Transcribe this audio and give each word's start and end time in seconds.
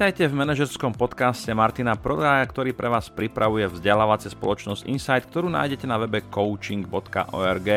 Vítajte 0.00 0.32
v 0.32 0.40
manažerskom 0.40 0.96
podcaste 0.96 1.52
Martina 1.52 1.92
Prodaja, 1.92 2.40
ktorý 2.48 2.72
pre 2.72 2.88
vás 2.88 3.12
pripravuje 3.12 3.68
vzdelávacie 3.68 4.32
spoločnosť 4.32 4.88
Insight, 4.88 5.28
ktorú 5.28 5.52
nájdete 5.52 5.84
na 5.84 6.00
webe 6.00 6.24
coaching.org. 6.24 7.68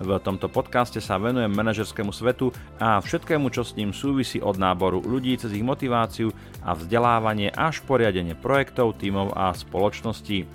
V 0.00 0.08
tomto 0.24 0.48
podcaste 0.48 1.04
sa 1.04 1.20
venujem 1.20 1.52
manažerskému 1.52 2.16
svetu 2.16 2.48
a 2.80 2.96
všetkému, 3.04 3.52
čo 3.52 3.60
s 3.60 3.76
ním 3.76 3.92
súvisí 3.92 4.40
od 4.40 4.56
náboru 4.56 5.04
ľudí 5.04 5.36
cez 5.36 5.52
ich 5.52 5.60
motiváciu 5.60 6.32
a 6.64 6.72
vzdelávanie 6.72 7.52
až 7.52 7.84
poriadenie 7.84 8.32
projektov, 8.32 8.96
tímov 8.96 9.36
a 9.36 9.52
spoločností. 9.52 10.48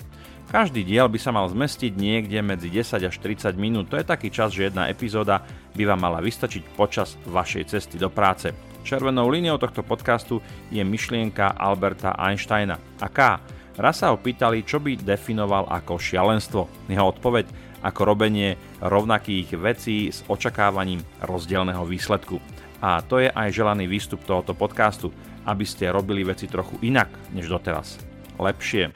Každý 0.49 0.81
diel 0.81 1.05
by 1.05 1.21
sa 1.21 1.29
mal 1.29 1.45
zmestiť 1.45 1.93
niekde 1.93 2.41
medzi 2.41 2.73
10 2.73 3.05
až 3.05 3.13
30 3.21 3.53
minút, 3.61 3.93
to 3.93 4.01
je 4.01 4.09
taký 4.09 4.33
čas, 4.33 4.57
že 4.57 4.73
jedna 4.73 4.89
epizóda 4.89 5.45
by 5.77 5.85
vám 5.85 6.01
mala 6.01 6.17
vystačiť 6.17 6.73
počas 6.73 7.13
vašej 7.29 7.77
cesty 7.77 8.01
do 8.01 8.09
práce. 8.09 8.74
Červenou 8.85 9.33
líniou 9.33 9.57
tohto 9.57 9.81
podcastu 9.81 10.45
je 10.69 10.77
myšlienka 10.85 11.57
Alberta 11.57 12.13
Einsteina. 12.21 12.77
Aká? 13.01 13.41
Raz 13.81 14.05
sa 14.05 14.13
ho 14.13 14.21
pýtali, 14.21 14.61
čo 14.61 14.77
by 14.77 15.01
definoval 15.01 15.65
ako 15.73 15.97
šialenstvo. 15.97 16.69
Jeho 16.85 17.09
odpoveď 17.09 17.49
ako 17.81 18.01
robenie 18.05 18.53
rovnakých 18.85 19.57
vecí 19.57 20.13
s 20.13 20.21
očakávaním 20.29 21.01
rozdielného 21.25 21.81
výsledku. 21.81 22.37
A 22.77 23.01
to 23.01 23.25
je 23.25 23.33
aj 23.33 23.57
želaný 23.57 23.89
výstup 23.89 24.21
tohoto 24.21 24.53
podcastu, 24.53 25.09
aby 25.49 25.65
ste 25.65 25.89
robili 25.89 26.21
veci 26.21 26.45
trochu 26.45 26.77
inak 26.85 27.09
než 27.33 27.49
doteraz. 27.49 27.97
Lepšie. 28.37 28.93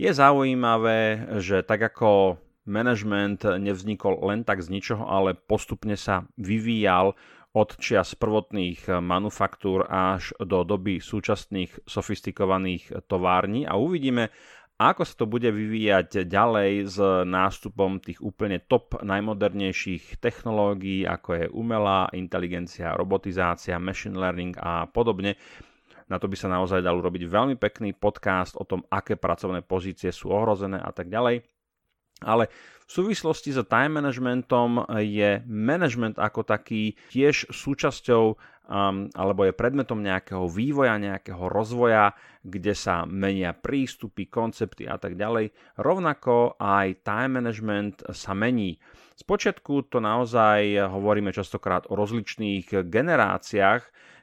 Je 0.00 0.08
zaujímavé, 0.08 1.28
že 1.36 1.60
tak 1.60 1.92
ako 1.92 2.40
management 2.64 3.46
nevznikol 3.58 4.22
len 4.26 4.46
tak 4.46 4.62
z 4.62 4.70
ničoho, 4.70 5.06
ale 5.06 5.34
postupne 5.34 5.98
sa 5.98 6.26
vyvíjal 6.38 7.14
od 7.52 7.68
čias 7.76 8.16
prvotných 8.16 8.88
manufaktúr 9.04 9.84
až 9.84 10.32
do 10.40 10.64
doby 10.64 11.04
súčasných 11.04 11.84
sofistikovaných 11.84 13.04
tovární 13.04 13.68
a 13.68 13.76
uvidíme, 13.76 14.32
ako 14.80 15.04
sa 15.04 15.14
to 15.14 15.26
bude 15.28 15.46
vyvíjať 15.46 16.26
ďalej 16.26 16.72
s 16.90 16.98
nástupom 17.28 18.00
tých 18.02 18.18
úplne 18.24 18.58
top 18.58 18.98
najmodernejších 19.04 20.18
technológií, 20.18 21.04
ako 21.06 21.28
je 21.38 21.46
umelá 21.52 22.08
inteligencia, 22.16 22.96
robotizácia, 22.96 23.78
machine 23.78 24.16
learning 24.16 24.56
a 24.58 24.88
podobne. 24.88 25.36
Na 26.10 26.18
to 26.18 26.26
by 26.26 26.34
sa 26.34 26.50
naozaj 26.50 26.82
dal 26.82 26.98
urobiť 26.98 27.30
veľmi 27.30 27.56
pekný 27.60 27.94
podcast 27.94 28.58
o 28.58 28.64
tom, 28.66 28.82
aké 28.90 29.14
pracovné 29.14 29.62
pozície 29.62 30.10
sú 30.10 30.32
ohrozené 30.34 30.80
a 30.80 30.90
tak 30.90 31.12
ďalej. 31.12 31.46
Ale 32.24 32.48
v 32.86 32.90
súvislosti 32.90 33.54
s 33.54 33.60
time 33.66 34.02
managementom 34.02 34.84
je 35.00 35.40
management 35.48 36.20
ako 36.20 36.44
taký 36.44 36.98
tiež 37.08 37.48
súčasťou 37.48 38.24
um, 38.68 39.08
alebo 39.16 39.48
je 39.48 39.56
predmetom 39.56 40.02
nejakého 40.02 40.44
vývoja, 40.50 41.00
nejakého 41.00 41.46
rozvoja, 41.48 42.12
kde 42.42 42.74
sa 42.74 43.08
menia 43.08 43.54
prístupy, 43.54 44.28
koncepty 44.28 44.86
a 44.86 44.98
tak 44.98 45.14
ďalej. 45.16 45.54
Rovnako 45.78 46.58
aj 46.58 47.06
time 47.06 47.42
management 47.42 48.04
sa 48.12 48.34
mení. 48.34 48.76
Spočiatku 49.12 49.92
to 49.92 50.02
naozaj 50.02 50.88
hovoríme 50.88 51.30
častokrát 51.30 51.86
o 51.92 51.94
rozličných 51.94 52.88
generáciách, 52.90 53.82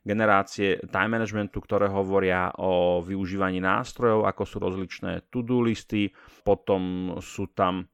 generácie 0.10 0.82
time 0.90 1.22
managementu, 1.22 1.62
ktoré 1.62 1.86
hovoria 1.86 2.50
o 2.58 3.06
využívaní 3.06 3.62
nástrojov, 3.62 4.26
ako 4.26 4.44
sú 4.50 4.58
rozličné 4.58 5.30
to-do 5.30 5.62
listy, 5.62 6.10
potom 6.42 7.14
sú 7.22 7.54
tam 7.54 7.86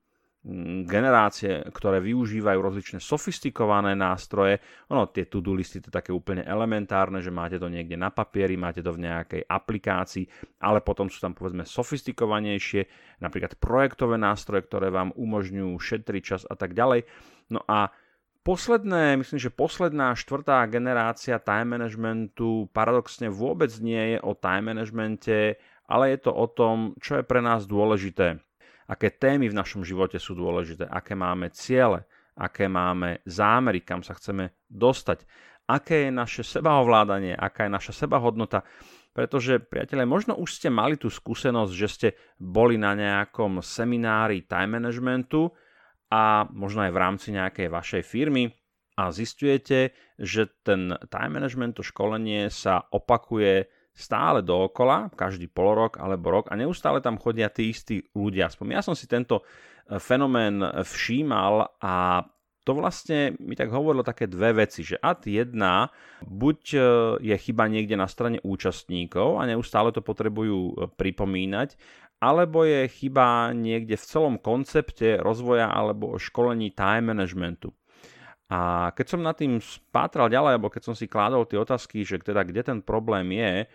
mm, 0.47 0.87
generácie, 0.87 1.59
ktoré 1.75 1.99
využívajú 1.99 2.59
rozličné 2.63 3.03
sofistikované 3.03 3.99
nástroje. 3.99 4.63
Ono, 4.95 5.11
tie 5.11 5.27
to-do 5.27 5.51
listy 5.51 5.83
to 5.83 5.91
je 5.91 5.99
také 5.99 6.15
úplne 6.15 6.47
elementárne, 6.47 7.19
že 7.19 7.35
máte 7.35 7.59
to 7.59 7.67
niekde 7.67 7.99
na 7.99 8.07
papieri, 8.15 8.55
máte 8.55 8.79
to 8.79 8.95
v 8.95 9.03
nejakej 9.03 9.43
aplikácii, 9.43 10.23
ale 10.63 10.79
potom 10.79 11.11
sú 11.11 11.19
tam 11.19 11.35
povedzme 11.35 11.67
sofistikovanejšie, 11.67 12.87
napríklad 13.19 13.59
projektové 13.59 14.15
nástroje, 14.15 14.63
ktoré 14.63 14.87
vám 14.87 15.11
umožňujú 15.19 15.75
šetriť 15.75 16.23
čas 16.23 16.41
a 16.47 16.55
tak 16.55 16.71
ďalej. 16.71 17.03
No 17.51 17.59
a 17.67 17.91
Posledné, 18.45 19.17
myslím, 19.17 19.41
že 19.41 19.49
posledná 19.49 20.13
štvrtá 20.13 20.61
generácia 20.69 21.41
time 21.41 21.81
managementu 21.81 22.69
paradoxne 22.69 23.25
vôbec 23.25 23.73
nie 23.81 24.13
je 24.13 24.17
o 24.21 24.37
time 24.37 24.69
managemente, 24.69 25.57
ale 25.89 26.13
je 26.13 26.29
to 26.29 26.31
o 26.31 26.45
tom, 26.45 26.93
čo 27.01 27.17
je 27.17 27.23
pre 27.25 27.41
nás 27.41 27.65
dôležité. 27.65 28.37
Aké 28.85 29.09
témy 29.09 29.49
v 29.49 29.57
našom 29.57 29.81
živote 29.81 30.21
sú 30.21 30.37
dôležité, 30.37 30.85
aké 30.85 31.17
máme 31.17 31.49
ciele, 31.57 32.05
aké 32.37 32.69
máme 32.69 33.25
zámery, 33.25 33.81
kam 33.81 34.05
sa 34.05 34.13
chceme 34.13 34.53
dostať, 34.69 35.25
aké 35.65 36.05
je 36.05 36.11
naše 36.13 36.45
sebaovládanie, 36.45 37.33
aká 37.33 37.65
je 37.65 37.73
naša 37.73 38.05
sebahodnota. 38.05 38.61
Pretože, 39.09 39.57
priatelia, 39.57 40.05
možno 40.05 40.37
už 40.37 40.61
ste 40.61 40.69
mali 40.69 41.01
tú 41.01 41.09
skúsenosť, 41.09 41.73
že 41.73 41.87
ste 41.89 42.09
boli 42.37 42.77
na 42.77 42.93
nejakom 42.93 43.65
seminári 43.65 44.45
time 44.45 44.77
managementu, 44.77 45.49
a 46.11 46.45
možno 46.53 46.85
aj 46.85 46.91
v 46.93 47.01
rámci 47.01 47.27
nejakej 47.33 47.67
vašej 47.69 48.03
firmy 48.05 48.53
a 48.95 49.11
zistujete, 49.11 49.91
že 50.15 50.47
ten 50.63 50.95
time 51.11 51.31
management, 51.35 51.75
to 51.75 51.83
školenie 51.83 52.47
sa 52.47 52.87
opakuje 52.91 53.67
stále 53.95 54.43
dookola, 54.43 55.11
každý 55.15 55.47
pol 55.47 55.71
rok 55.75 55.99
alebo 55.99 56.31
rok 56.31 56.51
a 56.51 56.59
neustále 56.59 56.99
tam 56.99 57.15
chodia 57.15 57.47
tí 57.47 57.71
istí 57.71 58.03
ľudia. 58.11 58.51
Aspoň 58.51 58.65
ja 58.75 58.83
som 58.83 58.95
si 58.95 59.07
tento 59.07 59.39
e, 59.39 59.43
fenomén 60.03 60.59
všímal 60.83 61.79
a 61.79 62.27
to 62.65 62.73
vlastne 62.73 63.37
mi 63.39 63.53
tak 63.53 63.69
hovorilo 63.69 64.01
také 64.01 64.25
dve 64.25 64.65
veci, 64.65 64.81
že 64.81 64.97
ad 64.97 65.23
jedna, 65.29 65.93
buď 66.25 66.59
e, 66.73 66.79
je 67.23 67.35
chyba 67.37 67.69
niekde 67.69 67.93
na 67.95 68.09
strane 68.09 68.41
účastníkov 68.41 69.37
a 69.37 69.47
neustále 69.47 69.93
to 69.93 70.03
potrebujú 70.03 70.59
e, 70.59 70.73
pripomínať, 70.91 71.77
alebo 72.25 72.65
je 72.65 72.89
chyba 72.89 73.53
niekde 73.53 73.93
v 73.93 74.07
celom 74.09 74.35
koncepte 74.41 75.21
rozvoja 75.21 75.69
alebo 75.69 76.17
školení 76.17 76.73
time 76.73 77.13
managementu. 77.13 77.69
A 78.49 78.89
keď 78.93 79.05
som 79.05 79.25
nad 79.25 79.37
tým 79.37 79.61
spátral 79.61 80.29
ďalej, 80.29 80.57
alebo 80.57 80.73
keď 80.73 80.83
som 80.89 80.95
si 80.97 81.05
kládol 81.05 81.45
tie 81.45 81.61
otázky, 81.61 82.01
že 82.01 82.21
teda 82.21 82.45
kde 82.45 82.61
ten 82.61 82.79
problém 82.81 83.29
je, 83.33 83.69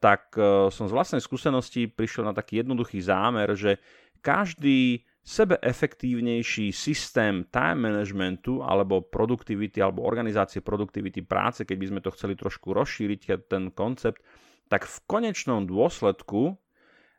tak 0.00 0.36
e, 0.36 0.68
som 0.68 0.84
z 0.86 0.94
vlastnej 0.94 1.22
skúsenosti 1.24 1.88
prišiel 1.88 2.28
na 2.28 2.36
taký 2.36 2.60
jednoduchý 2.60 3.00
zámer, 3.02 3.56
že 3.56 3.80
každý 4.20 5.02
sebeefektívnejší 5.22 6.74
systém 6.74 7.46
time 7.50 7.88
managementu 7.90 8.62
alebo 8.62 9.06
produktivity 9.06 9.78
alebo 9.78 10.02
organizácie 10.02 10.62
produktivity 10.62 11.22
práce, 11.22 11.62
keď 11.62 11.76
by 11.78 11.86
sme 11.88 12.00
to 12.02 12.10
chceli 12.14 12.34
trošku 12.34 12.74
rozšíriť, 12.74 13.48
ten 13.50 13.70
koncept, 13.70 14.22
tak 14.66 14.86
v 14.86 14.96
konečnom 15.06 15.66
dôsledku 15.66 16.58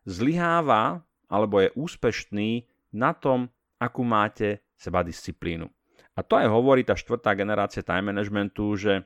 zlyháva 0.08 1.04
alebo 1.32 1.64
je 1.64 1.74
úspešný 1.74 2.68
na 2.94 3.12
tom, 3.16 3.50
akú 3.82 4.06
máte 4.06 4.62
seba 4.78 5.02
disciplínu. 5.02 5.66
A 6.14 6.22
to 6.22 6.38
aj 6.38 6.46
hovorí 6.46 6.86
tá 6.86 6.94
štvrtá 6.94 7.34
generácia 7.34 7.82
time 7.82 8.14
managementu, 8.14 8.78
že 8.78 9.02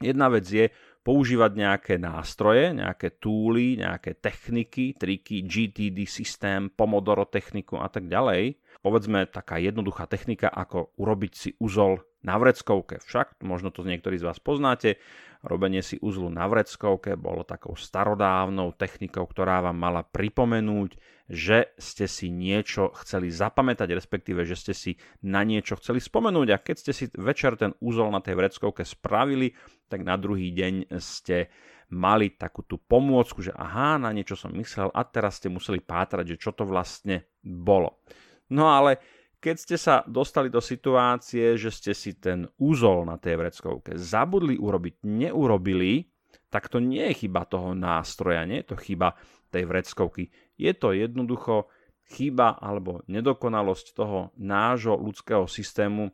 jedna 0.00 0.32
vec 0.32 0.48
je 0.48 0.72
používať 1.04 1.52
nejaké 1.56 1.94
nástroje, 2.00 2.72
nejaké 2.76 3.20
túly, 3.20 3.76
nejaké 3.80 4.16
techniky, 4.16 4.96
triky, 4.96 5.44
GTD 5.44 6.08
systém, 6.08 6.72
Pomodoro 6.72 7.28
techniku 7.28 7.80
a 7.80 7.88
tak 7.92 8.08
ďalej. 8.08 8.56
Povedzme 8.80 9.28
taká 9.28 9.60
jednoduchá 9.60 10.08
technika, 10.08 10.48
ako 10.48 10.96
urobiť 10.96 11.32
si 11.36 11.50
úzol 11.60 12.00
na 12.24 12.36
vreckovke. 12.36 13.00
Však, 13.04 13.40
možno 13.44 13.72
to 13.72 13.84
niektorí 13.84 14.16
z 14.20 14.28
vás 14.28 14.40
poznáte, 14.40 15.00
robenie 15.42 15.80
si 15.80 15.96
uzlu 16.00 16.28
na 16.28 16.44
vreckovke 16.44 17.16
bolo 17.16 17.44
takou 17.44 17.72
starodávnou 17.76 18.76
technikou, 18.76 19.24
ktorá 19.24 19.64
vám 19.64 19.76
mala 19.76 20.02
pripomenúť, 20.04 20.96
že 21.30 21.70
ste 21.78 22.10
si 22.10 22.28
niečo 22.28 22.90
chceli 23.00 23.30
zapamätať, 23.30 23.88
respektíve, 23.94 24.42
že 24.42 24.58
ste 24.58 24.74
si 24.74 24.92
na 25.22 25.46
niečo 25.46 25.78
chceli 25.78 26.02
spomenúť 26.02 26.48
a 26.50 26.58
keď 26.58 26.76
ste 26.76 26.92
si 26.92 27.04
večer 27.14 27.54
ten 27.54 27.70
úzol 27.78 28.10
na 28.10 28.18
tej 28.18 28.34
vreckovke 28.34 28.82
spravili, 28.82 29.54
tak 29.86 30.02
na 30.02 30.18
druhý 30.18 30.50
deň 30.50 30.90
ste 30.98 31.48
mali 31.90 32.34
takú 32.34 32.62
tú 32.66 32.78
pomôcku, 32.78 33.42
že 33.42 33.54
aha, 33.54 33.98
na 33.98 34.10
niečo 34.14 34.38
som 34.38 34.54
myslel 34.54 34.90
a 34.94 35.02
teraz 35.06 35.42
ste 35.42 35.50
museli 35.50 35.82
pátrať, 35.82 36.34
že 36.34 36.40
čo 36.42 36.50
to 36.54 36.66
vlastne 36.66 37.26
bolo. 37.42 38.02
No 38.50 38.70
ale 38.70 38.98
keď 39.40 39.56
ste 39.56 39.76
sa 39.80 40.04
dostali 40.04 40.52
do 40.52 40.60
situácie, 40.60 41.56
že 41.56 41.72
ste 41.72 41.92
si 41.96 42.20
ten 42.20 42.44
úzol 42.60 43.08
na 43.08 43.16
tej 43.16 43.40
vreckovke 43.40 43.96
zabudli 43.96 44.60
urobiť, 44.60 45.00
neurobili, 45.08 46.04
tak 46.52 46.68
to 46.68 46.76
nie 46.78 47.08
je 47.10 47.24
chyba 47.26 47.48
toho 47.48 47.72
nástroja, 47.72 48.44
nie 48.44 48.60
je 48.60 48.74
to 48.74 48.76
chyba 48.76 49.16
tej 49.48 49.64
vreckovky. 49.64 50.28
Je 50.60 50.70
to 50.76 50.92
jednoducho 50.92 51.72
chyba 52.12 52.60
alebo 52.60 53.00
nedokonalosť 53.08 53.86
toho 53.96 54.34
nášho 54.36 54.98
ľudského 55.00 55.48
systému, 55.48 56.12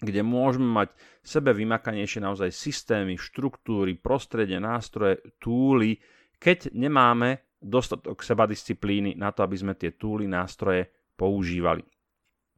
kde 0.00 0.20
môžeme 0.20 0.68
mať 0.68 0.92
sebe 1.24 1.56
vymakanejšie 1.56 2.20
naozaj 2.20 2.50
systémy, 2.52 3.16
štruktúry, 3.16 3.96
prostredie, 3.96 4.60
nástroje, 4.60 5.22
túly, 5.40 5.96
keď 6.40 6.72
nemáme 6.76 7.56
dostatok 7.60 8.24
sebadisciplíny 8.24 9.16
na 9.16 9.30
to, 9.30 9.44
aby 9.44 9.56
sme 9.56 9.76
tie 9.76 9.92
túly, 9.96 10.24
nástroje 10.24 10.88
používali. 11.16 11.84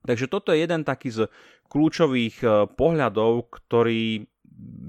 Takže 0.02 0.26
toto 0.26 0.50
je 0.50 0.62
jeden 0.62 0.82
taký 0.82 1.14
z 1.14 1.30
kľúčových 1.70 2.36
e, 2.42 2.48
pohľadov, 2.74 3.48
ktorý 3.50 4.26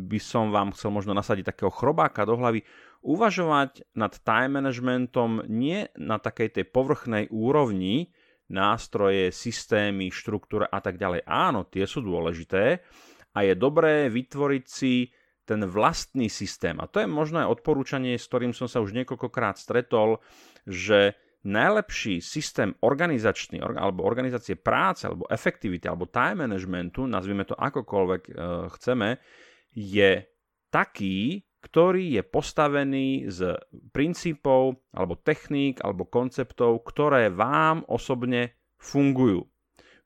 by 0.09 0.19
som 0.19 0.51
vám 0.51 0.75
chcel 0.75 0.91
možno 0.93 1.15
nasadiť 1.15 1.55
takého 1.55 1.71
chrobáka 1.71 2.27
do 2.27 2.37
hlavy, 2.37 2.65
uvažovať 3.03 3.95
nad 3.95 4.13
time 4.21 4.59
managementom 4.59 5.47
nie 5.47 5.87
na 5.99 6.19
takej 6.19 6.59
tej 6.59 6.65
povrchnej 6.69 7.27
úrovni, 7.31 8.11
nástroje, 8.51 9.31
systémy, 9.31 10.11
štruktúra 10.11 10.67
a 10.67 10.79
tak 10.83 10.99
ďalej. 10.99 11.25
Áno, 11.25 11.65
tie 11.65 11.87
sú 11.87 12.03
dôležité 12.03 12.83
a 13.33 13.39
je 13.41 13.53
dobré 13.57 14.11
vytvoriť 14.11 14.65
si 14.67 15.09
ten 15.43 15.59
vlastný 15.67 16.31
systém. 16.31 16.79
A 16.79 16.87
to 16.87 17.03
je 17.03 17.07
možno 17.09 17.43
aj 17.43 17.59
odporúčanie, 17.59 18.15
s 18.15 18.27
ktorým 18.31 18.55
som 18.55 18.71
sa 18.71 18.79
už 18.79 18.95
niekoľkokrát 18.95 19.59
stretol, 19.59 20.23
že 20.63 21.19
najlepší 21.43 22.23
systém 22.23 22.71
organizačný 22.79 23.59
alebo 23.59 24.07
organizácie 24.07 24.55
práce 24.55 25.03
alebo 25.07 25.27
efektivity 25.27 25.91
alebo 25.91 26.07
time 26.07 26.47
managementu, 26.47 27.03
nazvime 27.03 27.43
to 27.43 27.55
akokoľvek 27.59 28.21
e, 28.27 28.31
chceme, 28.79 29.09
je 29.75 30.23
taký, 30.71 31.43
ktorý 31.63 32.19
je 32.19 32.23
postavený 32.23 33.07
z 33.31 33.59
princípov 33.91 34.83
alebo 34.95 35.19
techník 35.19 35.83
alebo 35.83 36.07
konceptov, 36.07 36.83
ktoré 36.87 37.27
vám 37.31 37.83
osobne 37.91 38.55
fungujú. 38.79 39.47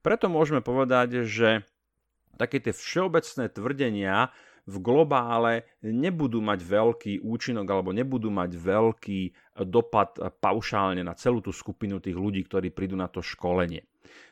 Preto 0.06 0.30
môžeme 0.30 0.62
povedať, 0.62 1.26
že 1.26 1.66
také 2.38 2.62
tie 2.62 2.74
všeobecné 2.74 3.50
tvrdenia 3.50 4.30
v 4.68 4.76
globále 4.84 5.80
nebudú 5.80 6.44
mať 6.44 6.60
veľký 6.60 7.14
účinok 7.24 7.64
alebo 7.72 7.96
nebudú 7.96 8.28
mať 8.28 8.52
veľký 8.60 9.22
dopad 9.64 10.20
paušálne 10.44 11.00
na 11.02 11.16
celú 11.16 11.40
tú 11.40 11.56
skupinu 11.56 12.04
tých 12.04 12.20
ľudí, 12.20 12.44
ktorí 12.44 12.76
prídu 12.76 13.00
na 13.00 13.08
to 13.08 13.24
školenie. 13.24 13.88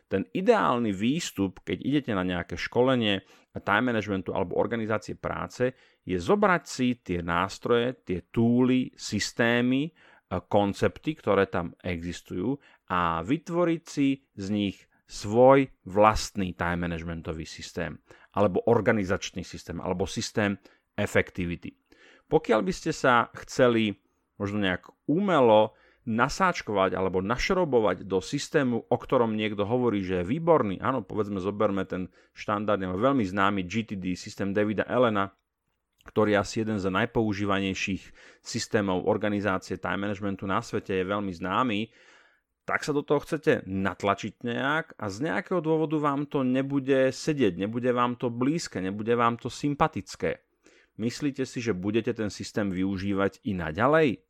Ten 0.06 0.28
ideálny 0.30 0.94
výstup, 0.94 1.66
keď 1.66 1.82
idete 1.82 2.12
na 2.14 2.22
nejaké 2.22 2.60
školenie 2.60 3.26
time 3.66 3.90
managementu 3.90 4.36
alebo 4.36 4.60
organizácie 4.60 5.18
práce, 5.18 5.74
je 6.06 6.20
zobrať 6.20 6.64
si 6.68 6.88
tie 7.02 7.26
nástroje, 7.26 8.06
tie 8.06 8.30
túly, 8.30 8.94
systémy, 8.94 9.90
koncepty, 10.30 11.18
ktoré 11.18 11.50
tam 11.50 11.74
existujú 11.82 12.60
a 12.92 13.24
vytvoriť 13.26 13.82
si 13.82 14.20
z 14.36 14.46
nich 14.52 14.78
svoj 15.06 15.70
vlastný 15.86 16.58
time 16.58 16.90
managementový 16.90 17.46
systém 17.46 17.98
alebo 18.36 18.62
organizačný 18.68 19.48
systém, 19.48 19.80
alebo 19.80 20.04
systém 20.04 20.60
efektivity. 21.00 21.74
Pokiaľ 22.28 22.60
by 22.66 22.74
ste 22.74 22.92
sa 22.92 23.32
chceli 23.46 23.96
možno 24.36 24.60
nejak 24.60 24.92
umelo 25.08 25.72
nasáčkovať 26.06 26.94
alebo 26.94 27.18
našrobovať 27.24 28.06
do 28.06 28.22
systému, 28.22 28.86
o 28.86 28.98
ktorom 28.98 29.34
niekto 29.34 29.66
hovorí, 29.66 30.06
že 30.06 30.22
je 30.22 30.30
výborný, 30.38 30.78
áno, 30.78 31.02
povedzme, 31.02 31.42
zoberme 31.42 31.82
ten 31.90 32.14
štandardný, 32.38 32.94
veľmi 32.94 33.26
známy 33.26 33.66
GTD, 33.66 34.14
systém 34.14 34.54
Davida 34.54 34.86
Elena, 34.86 35.34
ktorý 36.06 36.38
je 36.38 36.42
asi 36.42 36.56
jeden 36.62 36.78
z 36.78 36.86
najpoužívanejších 36.94 38.04
systémov 38.46 39.10
organizácie 39.10 39.82
time 39.82 40.06
managementu 40.06 40.46
na 40.46 40.62
svete, 40.62 40.94
je 40.94 41.02
veľmi 41.02 41.34
známy 41.34 41.90
tak 42.66 42.82
sa 42.82 42.92
do 42.92 43.06
toho 43.06 43.22
chcete 43.22 43.64
natlačiť 43.70 44.42
nejak 44.42 44.98
a 44.98 45.06
z 45.14 45.18
nejakého 45.30 45.62
dôvodu 45.62 46.02
vám 46.02 46.26
to 46.26 46.42
nebude 46.42 47.14
sedieť, 47.14 47.62
nebude 47.62 47.94
vám 47.94 48.18
to 48.18 48.34
blízke, 48.34 48.82
nebude 48.82 49.14
vám 49.14 49.38
to 49.38 49.54
sympatické. 49.54 50.42
Myslíte 50.98 51.46
si, 51.46 51.62
že 51.62 51.78
budete 51.78 52.12
ten 52.18 52.34
systém 52.34 52.74
využívať 52.74 53.46
i 53.46 53.54
naďalej? 53.54 54.26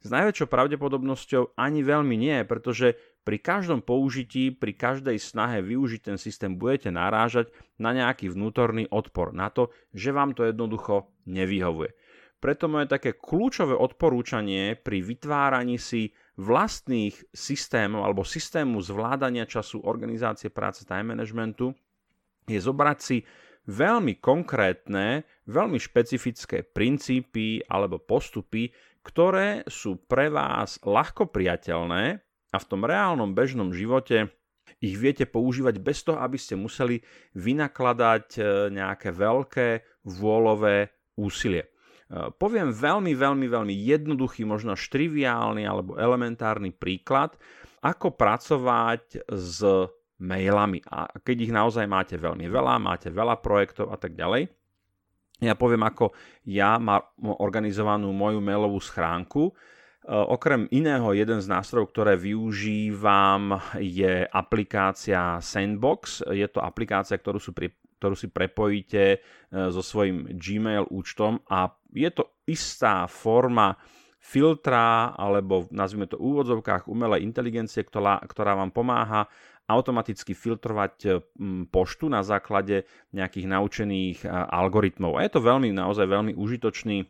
S 0.00 0.08
najväčšou 0.08 0.48
pravdepodobnosťou 0.48 1.60
ani 1.60 1.84
veľmi 1.84 2.16
nie, 2.16 2.40
pretože 2.48 2.96
pri 3.20 3.36
každom 3.36 3.84
použití, 3.84 4.48
pri 4.48 4.72
každej 4.72 5.20
snahe 5.20 5.60
využiť 5.60 6.00
ten 6.12 6.16
systém 6.16 6.56
budete 6.56 6.88
narážať 6.88 7.52
na 7.76 7.92
nejaký 7.92 8.32
vnútorný 8.32 8.88
odpor, 8.88 9.36
na 9.36 9.52
to, 9.52 9.68
že 9.92 10.12
vám 10.12 10.32
to 10.32 10.48
jednoducho 10.48 11.12
nevyhovuje. 11.28 11.92
Preto 12.40 12.72
moje 12.72 12.88
také 12.88 13.12
kľúčové 13.12 13.76
odporúčanie 13.76 14.72
pri 14.72 15.04
vytváraní 15.04 15.76
si 15.76 16.16
vlastných 16.40 17.12
systémov 17.36 18.08
alebo 18.08 18.24
systému 18.24 18.80
zvládania 18.80 19.44
času 19.44 19.84
organizácie 19.84 20.48
práce 20.48 20.88
time 20.88 21.12
managementu 21.12 21.76
je 22.48 22.56
zobrať 22.56 22.98
si 22.98 23.20
veľmi 23.68 24.18
konkrétne, 24.18 25.22
veľmi 25.46 25.76
špecifické 25.76 26.64
princípy 26.64 27.60
alebo 27.68 28.00
postupy, 28.00 28.72
ktoré 29.04 29.68
sú 29.68 30.00
pre 30.08 30.32
vás 30.32 30.80
ľahko 30.80 31.28
priateľné 31.28 32.18
a 32.50 32.56
v 32.58 32.68
tom 32.68 32.82
reálnom 32.82 33.36
bežnom 33.36 33.70
živote 33.70 34.32
ich 34.80 34.96
viete 34.96 35.28
používať 35.28 35.76
bez 35.78 36.02
toho, 36.02 36.18
aby 36.18 36.40
ste 36.40 36.56
museli 36.56 37.04
vynakladať 37.36 38.26
e, 38.38 38.40
nejaké 38.74 39.12
veľké 39.12 39.68
vôľové 40.08 40.88
úsilie. 41.20 41.69
Poviem 42.10 42.74
veľmi, 42.74 43.14
veľmi, 43.14 43.46
veľmi 43.46 43.74
jednoduchý, 43.86 44.42
možno 44.42 44.74
triviálny 44.74 45.62
alebo 45.62 45.94
elementárny 45.94 46.74
príklad, 46.74 47.38
ako 47.86 48.18
pracovať 48.18 49.30
s 49.30 49.62
mailami. 50.18 50.82
A 50.90 51.06
keď 51.22 51.36
ich 51.46 51.52
naozaj 51.54 51.86
máte 51.86 52.18
veľmi 52.18 52.50
veľa, 52.50 52.82
máte 52.82 53.08
veľa 53.14 53.38
projektov 53.38 53.94
a 53.94 53.96
tak 53.96 54.18
ďalej, 54.18 54.50
ja 55.40 55.56
poviem, 55.56 55.80
ako 55.88 56.12
ja 56.44 56.76
mám 56.76 57.00
organizovanú 57.40 58.12
moju 58.12 58.44
mailovú 58.44 58.76
schránku. 58.76 59.48
E, 59.48 59.52
okrem 60.12 60.68
iného, 60.68 61.16
jeden 61.16 61.40
z 61.40 61.48
nástrojov, 61.48 61.96
ktoré 61.96 62.12
využívam, 62.20 63.56
je 63.80 64.28
aplikácia 64.28 65.40
Sandbox. 65.40 66.20
Je 66.28 66.44
to 66.44 66.60
aplikácia, 66.60 67.16
ktorú, 67.16 67.40
sú 67.40 67.56
pri, 67.56 67.72
ktorú 67.96 68.12
si 68.20 68.28
prepojíte 68.28 69.04
e, 69.16 69.18
so 69.72 69.80
svojím 69.80 70.28
Gmail 70.36 70.92
účtom 70.92 71.40
a 71.48 71.72
je 71.92 72.10
to 72.10 72.30
istá 72.46 73.06
forma 73.10 73.76
filtra 74.20 75.16
alebo 75.16 75.64
nazvime 75.72 76.04
to 76.04 76.20
v 76.20 76.26
úvodzovkách 76.28 76.86
umelej 76.92 77.24
inteligencie, 77.24 77.80
ktorá, 77.80 78.20
ktorá 78.20 78.52
vám 78.52 78.68
pomáha 78.68 79.26
automaticky 79.70 80.34
filtrovať 80.34 81.22
poštu 81.70 82.10
na 82.10 82.26
základe 82.26 82.84
nejakých 83.14 83.46
naučených 83.46 84.18
algoritmov. 84.28 85.16
A 85.16 85.24
je 85.24 85.30
to 85.30 85.40
veľmi, 85.40 85.70
naozaj 85.70 86.10
veľmi 86.10 86.32
užitočný 86.34 87.06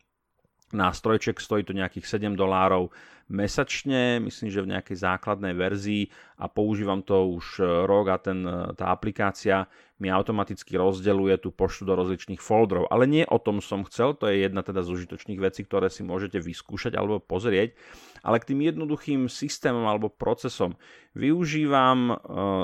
nástrojček, 0.71 1.43
stojí 1.43 1.67
to 1.67 1.75
nejakých 1.75 2.07
7 2.07 2.39
dolárov 2.39 2.91
mesačne, 3.31 4.19
myslím, 4.27 4.51
že 4.51 4.65
v 4.67 4.71
nejakej 4.75 4.97
základnej 5.07 5.55
verzii 5.55 6.11
a 6.43 6.51
používam 6.51 7.01
to 7.07 7.39
už 7.39 7.63
e, 7.63 7.87
rok 7.87 8.11
a 8.11 8.19
ten, 8.19 8.43
e, 8.43 8.75
tá 8.75 8.91
aplikácia 8.91 9.71
mi 10.03 10.11
automaticky 10.11 10.75
rozdeluje 10.75 11.39
tú 11.39 11.55
poštu 11.55 11.87
do 11.87 11.95
rozličných 11.95 12.43
folderov. 12.43 12.91
Ale 12.91 13.07
nie 13.07 13.23
o 13.23 13.39
tom 13.39 13.63
som 13.63 13.87
chcel, 13.87 14.19
to 14.19 14.27
je 14.27 14.43
jedna 14.43 14.67
teda 14.67 14.83
z 14.83 14.99
užitočných 14.99 15.39
vecí, 15.39 15.63
ktoré 15.63 15.87
si 15.87 16.03
môžete 16.03 16.43
vyskúšať 16.43 16.99
alebo 16.99 17.23
pozrieť, 17.23 17.79
ale 18.27 18.43
k 18.43 18.51
tým 18.51 18.67
jednoduchým 18.67 19.31
systémom 19.31 19.87
alebo 19.87 20.11
procesom 20.11 20.75
využívam 21.15 21.99
e, 22.11 22.15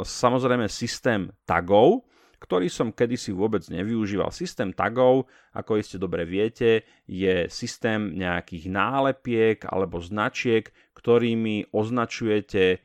samozrejme 0.02 0.66
systém 0.66 1.30
tagov, 1.46 2.02
ktorý 2.36 2.68
som 2.68 2.92
kedysi 2.92 3.32
vôbec 3.32 3.64
nevyužíval. 3.68 4.28
Systém 4.32 4.72
tagov, 4.76 5.28
ako 5.56 5.80
iste 5.80 5.96
dobre 5.96 6.28
viete, 6.28 6.84
je 7.08 7.48
systém 7.48 8.12
nejakých 8.12 8.68
nálepiek 8.68 9.58
alebo 9.68 10.00
značiek, 10.02 10.68
ktorými 10.96 11.72
označujete 11.72 12.62
e, 12.74 12.78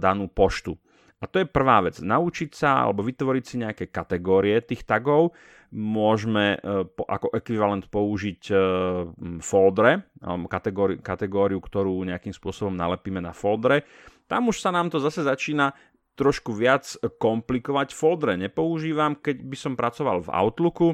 danú 0.00 0.30
poštu. 0.30 0.76
A 1.16 1.24
to 1.24 1.40
je 1.40 1.48
prvá 1.48 1.80
vec. 1.80 1.96
Naučiť 1.96 2.52
sa 2.52 2.84
alebo 2.84 3.00
vytvoriť 3.00 3.44
si 3.44 3.56
nejaké 3.56 3.84
kategórie 3.88 4.60
tých 4.60 4.84
tagov. 4.84 5.32
Môžeme 5.72 6.60
e, 6.60 6.86
ako 6.92 7.32
ekvivalent 7.32 7.88
použiť 7.88 8.42
e, 8.52 8.54
foldre, 9.40 10.06
alebo 10.20 10.46
kategóriu, 10.46 10.96
kategóriu, 11.00 11.58
ktorú 11.58 12.04
nejakým 12.04 12.36
spôsobom 12.36 12.76
nalepíme 12.76 13.18
na 13.24 13.32
foldre. 13.32 13.88
Tam 14.26 14.50
už 14.50 14.58
sa 14.58 14.74
nám 14.74 14.90
to 14.90 14.98
zase 14.98 15.22
začína 15.22 15.70
trošku 16.16 16.56
viac 16.56 16.96
komplikovať. 17.20 17.92
Foldre 17.92 18.34
nepoužívam, 18.40 19.14
keď 19.20 19.44
by 19.44 19.56
som 19.56 19.72
pracoval 19.76 20.24
v 20.24 20.32
Outlooku, 20.32 20.88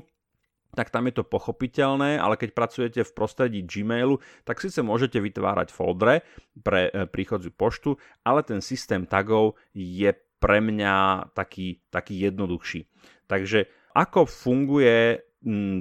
tak 0.73 0.89
tam 0.89 1.05
je 1.05 1.21
to 1.21 1.25
pochopiteľné, 1.29 2.17
ale 2.17 2.41
keď 2.41 2.51
pracujete 2.57 3.01
v 3.05 3.15
prostredí 3.15 3.61
Gmailu, 3.61 4.19
tak 4.43 4.59
síce 4.59 4.81
môžete 4.81 5.21
vytvárať 5.21 5.69
foldre 5.69 6.25
pre 6.65 6.89
e, 6.89 7.05
príchodziu 7.05 7.53
poštu, 7.53 8.01
ale 8.25 8.41
ten 8.41 8.65
systém 8.65 9.05
tagov 9.05 9.61
je 9.77 10.09
pre 10.41 10.59
mňa 10.65 11.29
taký, 11.37 11.85
taký 11.93 12.25
jednoduchší. 12.25 12.89
Takže 13.29 13.69
ako 13.93 14.25
funguje 14.25 15.21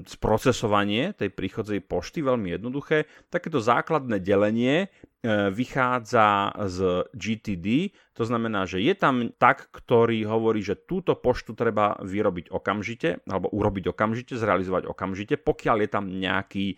sprocesovanie 0.09 1.13
tej 1.13 1.29
príchodzej 1.37 1.85
pošty, 1.85 2.25
veľmi 2.25 2.57
jednoduché. 2.57 3.05
Takéto 3.29 3.61
základné 3.61 4.17
delenie 4.17 4.89
vychádza 5.29 6.49
z 6.65 7.05
GTD, 7.13 7.93
to 8.17 8.23
znamená, 8.25 8.65
že 8.65 8.81
je 8.81 8.93
tam 8.97 9.29
tak, 9.37 9.69
ktorý 9.69 10.25
hovorí, 10.25 10.65
že 10.65 10.73
túto 10.73 11.13
poštu 11.13 11.53
treba 11.53 11.93
vyrobiť 12.01 12.49
okamžite, 12.49 13.21
alebo 13.29 13.53
urobiť 13.53 13.93
okamžite, 13.93 14.33
zrealizovať 14.33 14.89
okamžite, 14.89 15.37
pokiaľ 15.37 15.77
je 15.85 15.89
tam 15.93 16.05
nejaký 16.09 16.65
e, 16.73 16.75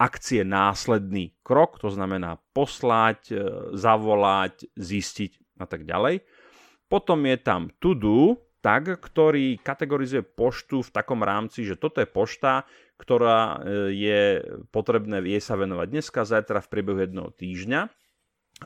akcie 0.00 0.48
následný 0.48 1.36
krok, 1.44 1.76
to 1.76 1.92
znamená 1.92 2.40
poslať, 2.56 3.20
e, 3.28 3.36
zavolať, 3.76 4.72
zistiť 4.72 5.60
a 5.60 5.68
tak 5.68 5.84
ďalej. 5.84 6.24
Potom 6.88 7.20
je 7.28 7.36
tam 7.36 7.68
to 7.76 7.92
do, 7.92 8.40
tag, 8.62 8.96
ktorý 9.02 9.58
kategorizuje 9.58 10.22
poštu 10.22 10.86
v 10.86 10.94
takom 10.94 11.20
rámci, 11.20 11.66
že 11.66 11.74
toto 11.74 11.98
je 11.98 12.06
pošta, 12.06 12.62
ktorá 12.94 13.58
e, 13.58 13.90
je 13.90 14.20
potrebné 14.70 15.18
jej 15.26 15.42
sa 15.42 15.58
venovať 15.58 15.90
dneska, 15.90 16.22
zajtra 16.22 16.62
v 16.62 16.70
priebehu 16.70 17.02
jedného 17.02 17.34
týždňa. 17.34 17.90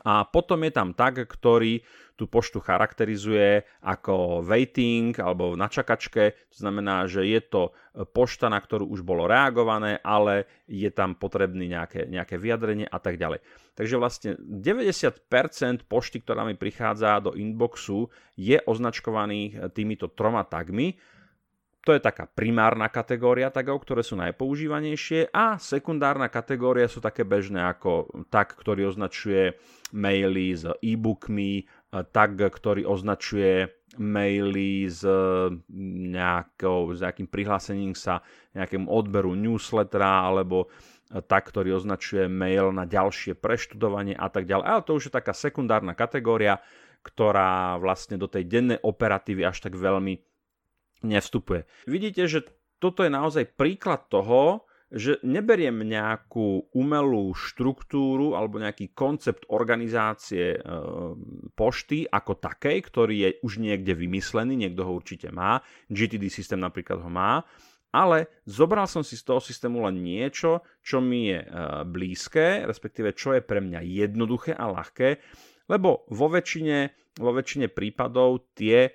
A 0.03 0.25
potom 0.27 0.61
je 0.65 0.71
tam 0.73 0.93
tag, 0.93 1.25
ktorý 1.25 1.81
tú 2.17 2.25
poštu 2.25 2.57
charakterizuje 2.57 3.61
ako 3.85 4.41
waiting 4.41 5.13
alebo 5.21 5.53
na 5.53 5.69
čakačke. 5.69 6.33
To 6.53 6.57
znamená, 6.57 7.05
že 7.05 7.29
je 7.29 7.41
to 7.45 7.61
pošta, 8.09 8.49
na 8.49 8.57
ktorú 8.57 8.89
už 8.89 9.05
bolo 9.05 9.29
reagované, 9.29 10.01
ale 10.01 10.49
je 10.65 10.89
tam 10.89 11.13
potrebné 11.13 11.69
nejaké, 11.69 12.09
nejaké 12.09 12.41
vyjadrenie 12.41 12.89
a 12.89 12.97
tak 12.97 13.21
ďalej. 13.21 13.45
Takže 13.77 13.95
vlastne 14.01 14.31
90% 14.41 15.85
pošty, 15.85 16.25
ktorá 16.25 16.41
mi 16.41 16.57
prichádza 16.57 17.21
do 17.21 17.37
inboxu, 17.37 18.09
je 18.33 18.57
označkovaných 18.65 19.69
týmito 19.77 20.09
troma 20.09 20.41
tagmi 20.41 20.97
to 21.87 21.95
je 21.95 22.03
taká 22.03 22.27
primárna 22.27 22.91
kategória 22.91 23.47
tagov, 23.47 23.79
ktoré 23.87 24.03
sú 24.03 24.19
najpoužívanejšie 24.19 25.31
a 25.31 25.55
sekundárna 25.55 26.27
kategória 26.27 26.83
sú 26.91 26.99
také 26.99 27.23
bežné 27.23 27.63
ako 27.63 28.11
tag, 28.27 28.51
ktorý 28.51 28.91
označuje 28.91 29.55
maily 29.95 30.51
s 30.51 30.67
e-bookmi, 30.83 31.63
tag, 32.11 32.35
ktorý 32.35 32.83
označuje 32.83 33.71
maily 34.03 34.91
s, 34.91 35.07
nejakou, 36.11 36.91
s 36.91 36.99
nejakým 36.99 37.31
prihlásením 37.31 37.95
sa 37.95 38.19
nejakému 38.51 38.91
odberu 38.91 39.31
newslettera 39.39 40.27
alebo 40.27 40.67
tak, 41.07 41.47
ktorý 41.47 41.79
označuje 41.79 42.27
mail 42.27 42.75
na 42.75 42.83
ďalšie 42.83 43.39
preštudovanie 43.39 44.11
a 44.11 44.27
tak 44.27 44.43
ďalej. 44.43 44.65
Ale 44.67 44.83
to 44.83 44.99
už 44.99 45.07
je 45.07 45.15
taká 45.15 45.31
sekundárna 45.31 45.95
kategória, 45.95 46.59
ktorá 46.99 47.79
vlastne 47.79 48.19
do 48.19 48.27
tej 48.27 48.43
dennej 48.43 48.83
operatívy 48.83 49.47
až 49.47 49.63
tak 49.63 49.79
veľmi 49.79 50.26
nevstupuje. 51.03 51.67
Vidíte, 51.85 52.25
že 52.25 52.45
toto 52.77 53.01
je 53.01 53.11
naozaj 53.11 53.57
príklad 53.57 54.05
toho, 54.09 54.67
že 54.87 55.19
neberiem 55.19 55.83
nejakú 55.83 56.71
umelú 56.71 57.35
štruktúru 57.35 58.39
alebo 58.39 58.55
nejaký 58.55 58.95
koncept 58.95 59.43
organizácie 59.51 60.55
e, 60.55 60.59
pošty 61.59 62.07
ako 62.07 62.39
takej, 62.39 62.77
ktorý 62.87 63.15
je 63.19 63.29
už 63.43 63.59
niekde 63.59 63.91
vymyslený, 63.91 64.55
niekto 64.55 64.87
ho 64.87 64.95
určite 64.95 65.27
má, 65.27 65.59
GTD 65.91 66.31
systém 66.31 66.63
napríklad 66.63 67.03
ho 67.03 67.11
má, 67.11 67.43
ale 67.91 68.31
zobral 68.47 68.87
som 68.87 69.03
si 69.03 69.19
z 69.19 69.27
toho 69.27 69.43
systému 69.43 69.83
len 69.83 69.99
niečo, 69.99 70.63
čo 70.79 71.03
mi 71.03 71.35
je 71.35 71.43
e, 71.43 71.47
blízke, 71.83 72.63
respektíve 72.63 73.11
čo 73.11 73.35
je 73.35 73.43
pre 73.43 73.59
mňa 73.59 73.83
jednoduché 73.83 74.55
a 74.55 74.71
ľahké, 74.71 75.19
lebo 75.67 76.07
vo 76.07 76.27
väčšine, 76.31 76.95
vo 77.19 77.35
väčšine 77.35 77.67
prípadov 77.67 78.55
tie 78.55 78.87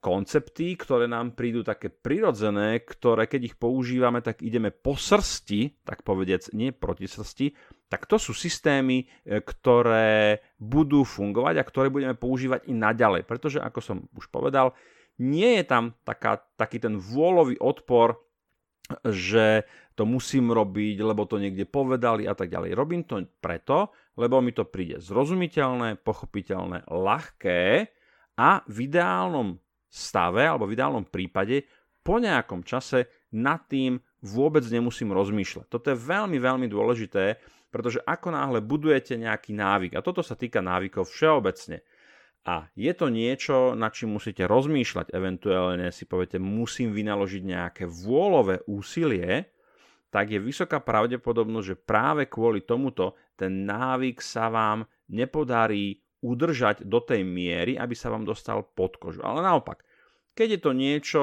koncepty, 0.00 0.80
ktoré 0.80 1.04
nám 1.04 1.36
prídu 1.36 1.60
také 1.60 1.92
prirodzené, 1.92 2.80
ktoré 2.80 3.28
keď 3.28 3.52
ich 3.52 3.56
používame, 3.60 4.24
tak 4.24 4.40
ideme 4.40 4.72
po 4.72 4.96
srsti, 4.96 5.84
tak 5.84 6.00
povediac, 6.02 6.48
nie 6.56 6.72
proti 6.72 7.04
srsti, 7.04 7.52
tak 7.92 8.08
to 8.08 8.16
sú 8.16 8.32
systémy, 8.32 9.04
e, 9.04 9.44
ktoré 9.44 10.40
budú 10.56 11.04
fungovať 11.04 11.54
a 11.60 11.68
ktoré 11.68 11.92
budeme 11.92 12.16
používať 12.16 12.66
i 12.66 12.74
naďalej. 12.74 13.28
Pretože, 13.28 13.60
ako 13.60 13.80
som 13.84 13.96
už 14.16 14.32
povedal, 14.32 14.72
nie 15.20 15.60
je 15.60 15.64
tam 15.68 15.92
taká, 16.00 16.40
taký 16.56 16.80
ten 16.80 16.96
vôľový 16.96 17.60
odpor, 17.60 18.16
že 19.04 19.68
to 19.94 20.08
musím 20.08 20.50
robiť, 20.50 20.96
lebo 21.04 21.28
to 21.28 21.36
niekde 21.36 21.68
povedali 21.68 22.24
a 22.24 22.32
tak 22.32 22.48
ďalej. 22.48 22.72
Robím 22.72 23.04
to 23.04 23.20
preto, 23.38 23.92
lebo 24.16 24.40
mi 24.40 24.56
to 24.56 24.64
príde 24.64 24.98
zrozumiteľné, 24.98 26.00
pochopiteľné, 26.00 26.88
ľahké 26.88 27.92
a 28.40 28.64
v 28.64 28.76
ideálnom 28.88 29.60
stave 29.90 30.46
alebo 30.46 30.70
v 30.70 30.78
ideálnom 30.78 31.04
prípade 31.10 31.66
po 32.00 32.16
nejakom 32.16 32.64
čase 32.64 33.28
nad 33.36 33.66
tým 33.68 34.00
vôbec 34.24 34.64
nemusím 34.70 35.12
rozmýšľať. 35.12 35.66
Toto 35.68 35.92
je 35.92 35.98
veľmi, 35.98 36.40
veľmi 36.40 36.66
dôležité, 36.70 37.36
pretože 37.68 38.00
ako 38.06 38.32
náhle 38.32 38.64
budujete 38.64 39.20
nejaký 39.20 39.52
návyk, 39.52 39.98
a 39.98 40.04
toto 40.04 40.24
sa 40.24 40.34
týka 40.38 40.64
návykov 40.64 41.06
všeobecne, 41.06 41.84
a 42.40 42.72
je 42.72 42.92
to 42.96 43.12
niečo, 43.12 43.76
na 43.76 43.92
čím 43.92 44.16
musíte 44.16 44.48
rozmýšľať, 44.48 45.12
eventuálne 45.12 45.92
si 45.92 46.08
poviete, 46.08 46.40
musím 46.40 46.96
vynaložiť 46.96 47.42
nejaké 47.44 47.84
vôľové 47.84 48.64
úsilie, 48.64 49.52
tak 50.08 50.32
je 50.32 50.40
vysoká 50.40 50.80
pravdepodobnosť, 50.80 51.66
že 51.68 51.76
práve 51.78 52.22
kvôli 52.26 52.64
tomuto 52.64 53.14
ten 53.36 53.68
návyk 53.68 54.24
sa 54.24 54.48
vám 54.48 54.88
nepodarí 55.12 56.00
udržať 56.20 56.84
do 56.84 57.00
tej 57.00 57.24
miery, 57.24 57.76
aby 57.80 57.96
sa 57.96 58.12
vám 58.12 58.28
dostal 58.28 58.62
pod 58.62 59.00
kožu. 59.00 59.24
Ale 59.24 59.40
naopak, 59.40 59.84
keď 60.36 60.56
je 60.56 60.60
to 60.60 60.72
niečo, 60.76 61.22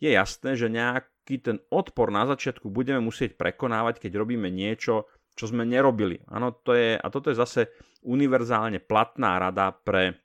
je 0.00 0.12
jasné, 0.12 0.54
že 0.54 0.68
nejaký 0.68 1.40
ten 1.40 1.58
odpor 1.72 2.12
na 2.12 2.28
začiatku 2.28 2.68
budeme 2.68 3.00
musieť 3.00 3.40
prekonávať, 3.40 4.04
keď 4.04 4.20
robíme 4.20 4.52
niečo, 4.52 5.08
čo 5.34 5.50
sme 5.50 5.66
nerobili. 5.66 6.22
Ano, 6.30 6.54
to 6.54 6.76
je, 6.76 6.94
a 6.94 7.06
toto 7.10 7.32
je 7.32 7.40
zase 7.40 7.72
univerzálne 8.04 8.78
platná 8.84 9.40
rada 9.40 9.72
pre 9.72 10.20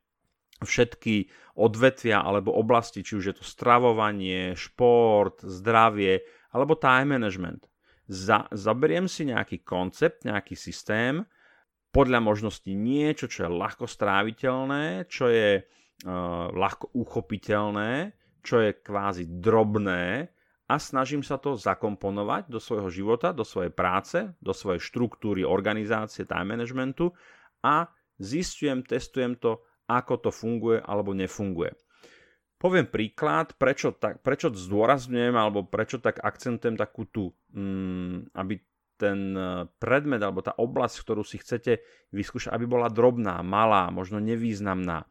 všetky 0.60 1.32
odvetvia 1.56 2.20
alebo 2.20 2.52
oblasti, 2.52 3.00
či 3.00 3.16
už 3.16 3.26
je 3.32 3.36
to 3.40 3.46
stravovanie, 3.48 4.54
šport, 4.60 5.40
zdravie 5.40 6.20
alebo 6.52 6.76
time 6.76 7.16
management. 7.16 7.66
Za, 8.10 8.50
zaberiem 8.52 9.06
si 9.06 9.30
nejaký 9.30 9.62
koncept, 9.62 10.26
nejaký 10.26 10.58
systém, 10.58 11.24
podľa 11.90 12.20
možností 12.22 12.78
niečo, 12.78 13.26
čo 13.26 13.46
je 13.46 13.58
ľahko 13.58 13.90
stráviteľné, 13.90 15.10
čo 15.10 15.30
je 15.30 15.62
uh, 15.62 16.48
ľahko 16.54 16.94
uchopiteľné, 16.94 18.14
čo 18.46 18.62
je 18.62 18.78
kvázi 18.78 19.26
drobné 19.42 20.30
a 20.70 20.76
snažím 20.78 21.26
sa 21.26 21.42
to 21.42 21.58
zakomponovať 21.58 22.46
do 22.46 22.62
svojho 22.62 22.94
života, 22.94 23.34
do 23.34 23.42
svojej 23.42 23.74
práce, 23.74 24.22
do 24.38 24.54
svojej 24.54 24.78
štruktúry 24.78 25.42
organizácie, 25.42 26.30
time 26.30 26.54
managementu 26.54 27.10
a 27.66 27.90
zistujem, 28.22 28.86
testujem 28.86 29.34
to, 29.42 29.66
ako 29.90 30.30
to 30.30 30.30
funguje 30.30 30.78
alebo 30.86 31.18
nefunguje. 31.18 31.74
Poviem 32.60 32.92
príklad, 32.92 33.56
prečo, 33.56 33.96
tak, 33.96 34.20
prečo 34.20 34.52
zdôrazňujem 34.52 35.32
alebo 35.32 35.66
prečo 35.66 35.98
tak 35.98 36.20
akcentujem 36.20 36.76
takú 36.76 37.08
tú, 37.08 37.32
mm, 37.56 38.36
aby 38.36 38.60
ten 39.00 39.32
e, 39.32 39.66
predmet 39.80 40.20
alebo 40.20 40.44
tá 40.44 40.52
oblasť, 40.60 40.96
ktorú 41.00 41.24
si 41.24 41.40
chcete 41.40 41.80
vyskúšať, 42.12 42.52
aby 42.52 42.68
bola 42.68 42.92
drobná, 42.92 43.40
malá, 43.40 43.88
možno 43.88 44.20
nevýznamná. 44.20 45.08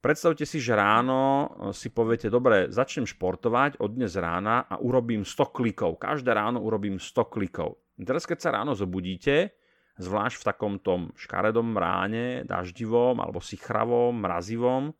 Predstavte 0.00 0.44
si, 0.48 0.60
že 0.64 0.72
ráno 0.72 1.20
e, 1.20 1.46
si 1.76 1.92
poviete, 1.92 2.32
dobre, 2.32 2.72
začnem 2.72 3.04
športovať 3.04 3.76
od 3.84 3.90
dnes 3.92 4.16
rána 4.16 4.64
a 4.64 4.80
urobím 4.80 5.28
100 5.28 5.52
klikov. 5.52 6.00
Každé 6.00 6.32
ráno 6.32 6.64
urobím 6.64 6.96
100 6.96 7.28
klikov. 7.28 7.84
Teraz, 8.00 8.24
keď 8.24 8.38
sa 8.40 8.50
ráno 8.56 8.72
zobudíte, 8.72 9.52
zvlášť 10.00 10.42
v 10.42 10.46
takom 10.48 10.74
tom 10.82 11.14
škaredom 11.14 11.76
ráne, 11.78 12.42
daždivom 12.48 13.22
alebo 13.22 13.38
sichravom, 13.38 14.18
mrazivom, 14.18 14.90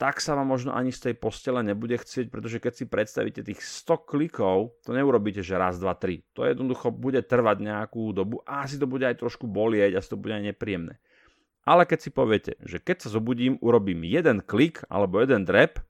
tak 0.00 0.16
sa 0.24 0.32
vám 0.32 0.48
možno 0.48 0.72
ani 0.72 0.96
z 0.96 1.12
tej 1.12 1.14
postele 1.20 1.60
nebude 1.60 2.00
chcieť, 2.00 2.32
pretože 2.32 2.56
keď 2.56 2.72
si 2.72 2.84
predstavíte 2.88 3.44
tých 3.44 3.60
100 3.60 4.08
klikov, 4.08 4.80
to 4.80 4.96
neurobíte, 4.96 5.44
že 5.44 5.60
raz, 5.60 5.76
dva, 5.76 5.92
tri. 5.92 6.24
To 6.32 6.48
jednoducho 6.48 6.88
bude 6.88 7.20
trvať 7.20 7.60
nejakú 7.60 8.16
dobu 8.16 8.40
a 8.48 8.64
asi 8.64 8.80
to 8.80 8.88
bude 8.88 9.04
aj 9.04 9.20
trošku 9.20 9.44
bolieť, 9.44 10.00
asi 10.00 10.08
to 10.08 10.16
bude 10.16 10.32
aj 10.32 10.56
nepríjemné. 10.56 10.96
Ale 11.68 11.84
keď 11.84 11.98
si 12.00 12.10
poviete, 12.16 12.52
že 12.64 12.80
keď 12.80 13.04
sa 13.04 13.08
zobudím, 13.12 13.60
urobím 13.60 14.08
jeden 14.08 14.40
klik 14.40 14.80
alebo 14.88 15.20
jeden 15.20 15.44
drep, 15.44 15.84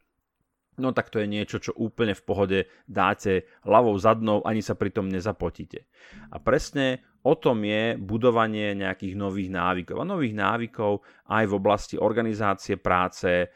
no 0.75 0.90
tak 0.90 1.14
to 1.14 1.23
je 1.23 1.31
niečo, 1.31 1.62
čo 1.62 1.71
úplne 1.79 2.19
v 2.19 2.26
pohode 2.26 2.59
dáte 2.90 3.47
ľavou 3.62 3.95
zadnou, 3.95 4.43
ani 4.43 4.59
sa 4.59 4.75
pritom 4.75 5.07
nezapotíte. 5.07 5.87
A 6.35 6.43
presne 6.43 7.07
o 7.23 7.38
tom 7.38 7.62
je 7.62 7.95
budovanie 7.95 8.75
nejakých 8.75 9.14
nových 9.14 9.55
návykov. 9.55 10.02
A 10.02 10.09
nových 10.09 10.35
návykov 10.35 11.07
aj 11.31 11.45
v 11.47 11.55
oblasti 11.55 11.95
organizácie 11.95 12.75
práce, 12.75 13.52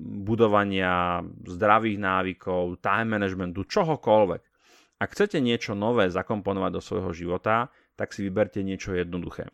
budovania 0.00 1.20
zdravých 1.44 1.98
návykov, 2.00 2.80
time 2.80 3.20
managementu, 3.20 3.68
čohokoľvek. 3.68 4.42
Ak 4.98 5.14
chcete 5.14 5.38
niečo 5.38 5.76
nové 5.78 6.10
zakomponovať 6.10 6.70
do 6.74 6.82
svojho 6.82 7.12
života, 7.14 7.70
tak 7.94 8.10
si 8.10 8.26
vyberte 8.26 8.64
niečo 8.64 8.96
jednoduché. 8.96 9.46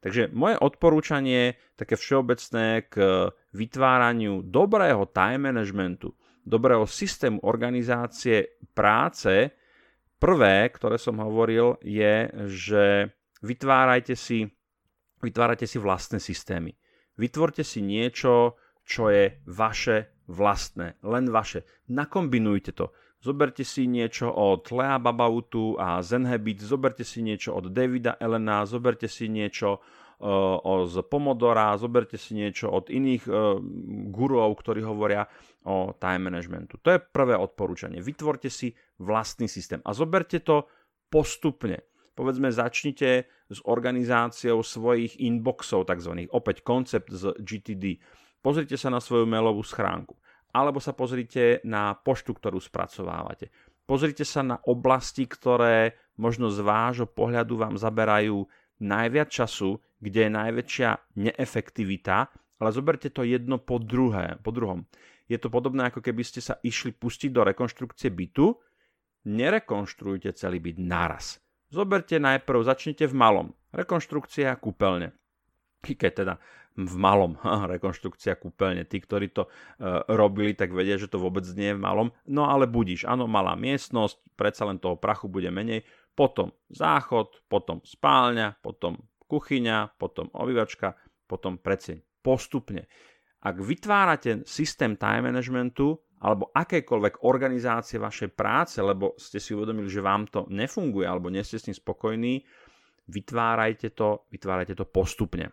Takže 0.00 0.32
moje 0.32 0.56
odporúčanie, 0.56 1.60
také 1.76 1.96
všeobecné 1.96 2.88
k 2.88 3.28
vytváraniu 3.52 4.40
dobrého 4.44 5.04
time 5.12 5.52
managementu, 5.52 6.16
dobrého 6.40 6.88
systému 6.88 7.44
organizácie 7.44 8.56
práce, 8.72 9.52
prvé, 10.16 10.72
ktoré 10.72 10.96
som 10.96 11.20
hovoril, 11.20 11.76
je, 11.84 12.28
že 12.48 12.84
vytvárajte 13.44 14.16
si, 14.16 14.48
vytvárajte 15.20 15.68
si 15.68 15.76
vlastné 15.76 16.16
systémy. 16.20 16.72
Vytvorte 17.20 17.60
si 17.60 17.84
niečo, 17.84 18.56
čo 18.86 19.10
je 19.12 19.38
vaše 19.46 20.12
vlastné, 20.30 20.98
len 21.02 21.28
vaše. 21.30 21.66
Nakombinujte 21.90 22.72
to. 22.72 22.94
Zoberte 23.20 23.68
si 23.68 23.84
niečo 23.84 24.32
od 24.32 24.64
Lea 24.72 24.96
Babautu 24.96 25.76
a 25.76 26.00
Zen 26.00 26.24
Habit, 26.24 26.64
zoberte 26.64 27.04
si 27.04 27.20
niečo 27.20 27.52
od 27.52 27.68
Davida 27.68 28.16
Elena, 28.16 28.64
zoberte 28.64 29.08
si 29.12 29.28
niečo 29.28 29.84
z 30.20 30.96
Pomodora, 31.08 31.72
zoberte 31.80 32.20
si 32.20 32.36
niečo 32.36 32.68
od 32.68 32.92
iných 32.92 33.24
gurov, 34.12 34.52
ktorí 34.60 34.84
hovoria 34.84 35.24
o 35.64 35.96
time 35.96 36.28
managementu. 36.28 36.76
To 36.84 36.92
je 36.92 37.00
prvé 37.00 37.36
odporúčanie. 37.36 38.04
Vytvorte 38.04 38.52
si 38.52 38.72
vlastný 39.00 39.48
systém 39.48 39.80
a 39.80 39.96
zoberte 39.96 40.44
to 40.44 40.68
postupne. 41.08 41.80
Povedzme, 42.12 42.52
začnite 42.52 43.28
s 43.48 43.58
organizáciou 43.64 44.60
svojich 44.60 45.16
inboxov, 45.24 45.88
tzv. 45.88 46.28
Opäť 46.36 46.60
koncept 46.60 47.08
z 47.08 47.32
GTD. 47.40 47.96
Pozrite 48.40 48.76
sa 48.80 48.88
na 48.88 49.00
svoju 49.00 49.28
mailovú 49.28 49.60
schránku. 49.60 50.16
Alebo 50.50 50.82
sa 50.82 50.96
pozrite 50.96 51.62
na 51.62 51.94
poštu, 51.94 52.34
ktorú 52.34 52.58
spracovávate. 52.58 53.54
Pozrite 53.86 54.26
sa 54.26 54.42
na 54.42 54.56
oblasti, 54.66 55.26
ktoré 55.26 55.94
možno 56.18 56.50
z 56.50 56.62
vášho 56.62 57.06
pohľadu 57.06 57.54
vám 57.58 57.74
zaberajú 57.78 58.46
najviac 58.80 59.28
času, 59.30 59.78
kde 60.00 60.26
je 60.26 60.30
najväčšia 60.30 60.88
neefektivita, 61.20 62.16
ale 62.60 62.70
zoberte 62.72 63.12
to 63.12 63.22
jedno 63.22 63.60
po, 63.60 63.78
druhé, 63.78 64.40
po 64.40 64.50
druhom. 64.50 64.88
Je 65.30 65.38
to 65.38 65.52
podobné, 65.52 65.86
ako 65.88 66.02
keby 66.02 66.26
ste 66.26 66.42
sa 66.42 66.58
išli 66.60 66.90
pustiť 66.90 67.30
do 67.30 67.46
rekonštrukcie 67.46 68.10
bytu, 68.10 68.50
nerekonštruujte 69.30 70.34
celý 70.34 70.58
byt 70.58 70.78
naraz. 70.80 71.38
Zoberte 71.70 72.18
najprv, 72.18 72.66
začnite 72.66 73.06
v 73.06 73.14
malom. 73.14 73.48
Rekonštrukcia 73.70 74.58
kúpeľne. 74.58 75.14
Keď 75.80 76.12
teda 76.12 76.34
v 76.78 76.94
malom 76.96 77.34
rekonštrukcia 77.74 78.38
kúpeľne. 78.38 78.86
Tí, 78.86 79.02
ktorí 79.02 79.34
to 79.34 79.46
e, 79.46 79.50
robili, 80.14 80.54
tak 80.54 80.70
vedia, 80.70 81.00
že 81.00 81.10
to 81.10 81.18
vôbec 81.18 81.42
nie 81.56 81.74
je 81.74 81.78
v 81.78 81.84
malom. 81.84 82.08
No 82.30 82.46
ale 82.46 82.70
budíš, 82.70 83.08
áno, 83.08 83.26
malá 83.26 83.58
miestnosť, 83.58 84.38
predsa 84.38 84.68
len 84.68 84.78
toho 84.78 84.96
prachu 84.96 85.26
bude 85.26 85.50
menej. 85.50 85.82
Potom 86.14 86.52
záchod, 86.70 87.46
potom 87.46 87.80
spálňa, 87.82 88.60
potom 88.60 88.98
kuchyňa, 89.30 89.94
potom 89.98 90.30
obývačka, 90.34 90.98
potom 91.26 91.58
predseň. 91.58 92.02
Postupne. 92.20 92.90
Ak 93.40 93.56
vytvárate 93.56 94.44
systém 94.44 95.00
time 95.00 95.32
managementu 95.32 95.96
alebo 96.20 96.52
akékoľvek 96.52 97.24
organizácie 97.24 97.96
vašej 97.96 98.36
práce, 98.36 98.76
lebo 98.84 99.16
ste 99.16 99.40
si 99.40 99.56
uvedomili, 99.56 99.88
že 99.88 100.04
vám 100.04 100.28
to 100.28 100.44
nefunguje 100.52 101.08
alebo 101.08 101.32
nie 101.32 101.40
ste 101.40 101.56
s 101.56 101.72
tým 101.72 101.76
spokojní, 101.76 102.44
vytvárajte 103.08 103.96
to, 103.96 104.28
vytvárajte 104.28 104.76
to 104.76 104.84
postupne. 104.84 105.48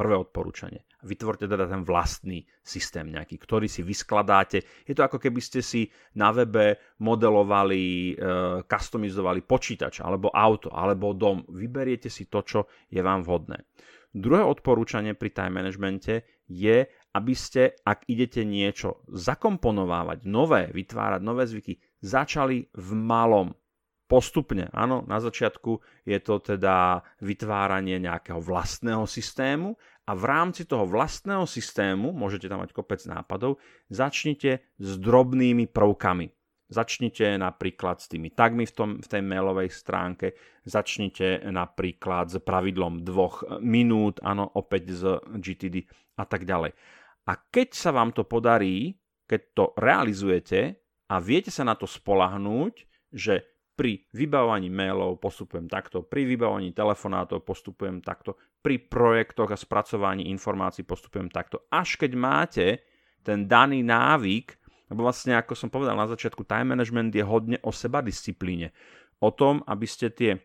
Prvé 0.00 0.16
odporúčanie. 0.16 0.88
Vytvorte 1.04 1.44
teda 1.44 1.68
ten 1.68 1.84
vlastný 1.84 2.40
systém 2.64 3.04
nejaký, 3.12 3.36
ktorý 3.36 3.68
si 3.68 3.84
vyskladáte. 3.84 4.64
Je 4.88 4.96
to 4.96 5.04
ako 5.04 5.20
keby 5.20 5.44
ste 5.44 5.60
si 5.60 5.92
na 6.16 6.32
webe 6.32 6.96
modelovali, 7.04 8.16
e, 8.16 8.24
customizovali 8.64 9.44
počítač, 9.44 10.00
alebo 10.00 10.32
auto, 10.32 10.72
alebo 10.72 11.12
dom. 11.12 11.44
Vyberiete 11.52 12.08
si 12.08 12.32
to, 12.32 12.40
čo 12.40 12.60
je 12.88 13.04
vám 13.04 13.28
vhodné. 13.28 13.60
Druhé 14.08 14.40
odporúčanie 14.40 15.12
pri 15.12 15.36
time 15.36 15.60
managemente 15.60 16.24
je, 16.48 16.88
aby 17.12 17.34
ste, 17.36 17.76
ak 17.84 18.08
idete 18.08 18.40
niečo 18.48 19.04
zakomponovávať, 19.12 20.24
nové, 20.24 20.72
vytvárať 20.72 21.20
nové 21.20 21.44
zvyky, 21.44 21.76
začali 22.00 22.72
v 22.72 22.90
malom 22.96 23.52
postupne. 24.10 24.66
Áno, 24.74 25.06
na 25.06 25.22
začiatku 25.22 25.78
je 26.02 26.18
to 26.18 26.42
teda 26.42 27.06
vytváranie 27.22 28.02
nejakého 28.02 28.42
vlastného 28.42 29.06
systému 29.06 29.78
a 30.10 30.18
v 30.18 30.24
rámci 30.26 30.66
toho 30.66 30.82
vlastného 30.90 31.46
systému, 31.46 32.10
môžete 32.10 32.50
tam 32.50 32.66
mať 32.66 32.74
kopec 32.74 32.98
nápadov, 33.06 33.62
začnite 33.86 34.66
s 34.82 34.90
drobnými 34.98 35.70
prvkami. 35.70 36.34
Začnite 36.70 37.34
napríklad 37.34 37.98
s 37.98 38.06
tými 38.06 38.30
tagmi 38.30 38.62
v, 38.62 38.74
tom, 38.74 38.90
v 39.02 39.06
tej 39.06 39.22
mailovej 39.26 39.74
stránke, 39.74 40.38
začnite 40.62 41.42
napríklad 41.50 42.30
s 42.30 42.38
pravidlom 42.38 43.02
dvoch 43.02 43.42
minút, 43.58 44.22
áno, 44.22 44.46
opäť 44.54 44.94
z 44.94 45.02
GTD 45.34 45.82
a 46.14 46.24
tak 46.26 46.46
ďalej. 46.46 46.70
A 47.26 47.32
keď 47.50 47.74
sa 47.74 47.90
vám 47.90 48.14
to 48.14 48.22
podarí, 48.22 48.94
keď 49.26 49.40
to 49.54 49.64
realizujete 49.78 50.78
a 51.10 51.18
viete 51.18 51.50
sa 51.50 51.66
na 51.66 51.74
to 51.74 51.90
spolahnúť, 51.90 52.86
že 53.10 53.49
pri 53.80 53.96
vybavovaní 54.12 54.68
mailov 54.68 55.16
postupujem 55.24 55.64
takto, 55.64 56.04
pri 56.04 56.28
vybavovaní 56.28 56.76
telefonátov 56.76 57.40
postupujem 57.48 58.04
takto, 58.04 58.36
pri 58.60 58.76
projektoch 58.76 59.48
a 59.48 59.56
spracovaní 59.56 60.28
informácií 60.28 60.84
postupujem 60.84 61.32
takto. 61.32 61.64
Až 61.72 61.96
keď 61.96 62.12
máte 62.12 62.66
ten 63.24 63.48
daný 63.48 63.80
návyk, 63.80 64.52
lebo 64.92 65.08
vlastne 65.08 65.32
ako 65.32 65.56
som 65.56 65.72
povedal 65.72 65.96
na 65.96 66.04
začiatku, 66.04 66.44
time 66.44 66.76
management 66.76 67.16
je 67.16 67.24
hodne 67.24 67.56
o 67.64 67.72
seba 67.72 68.04
disciplíne. 68.04 68.76
O 69.16 69.32
tom, 69.32 69.64
aby 69.64 69.88
ste 69.88 70.12
tie 70.12 70.36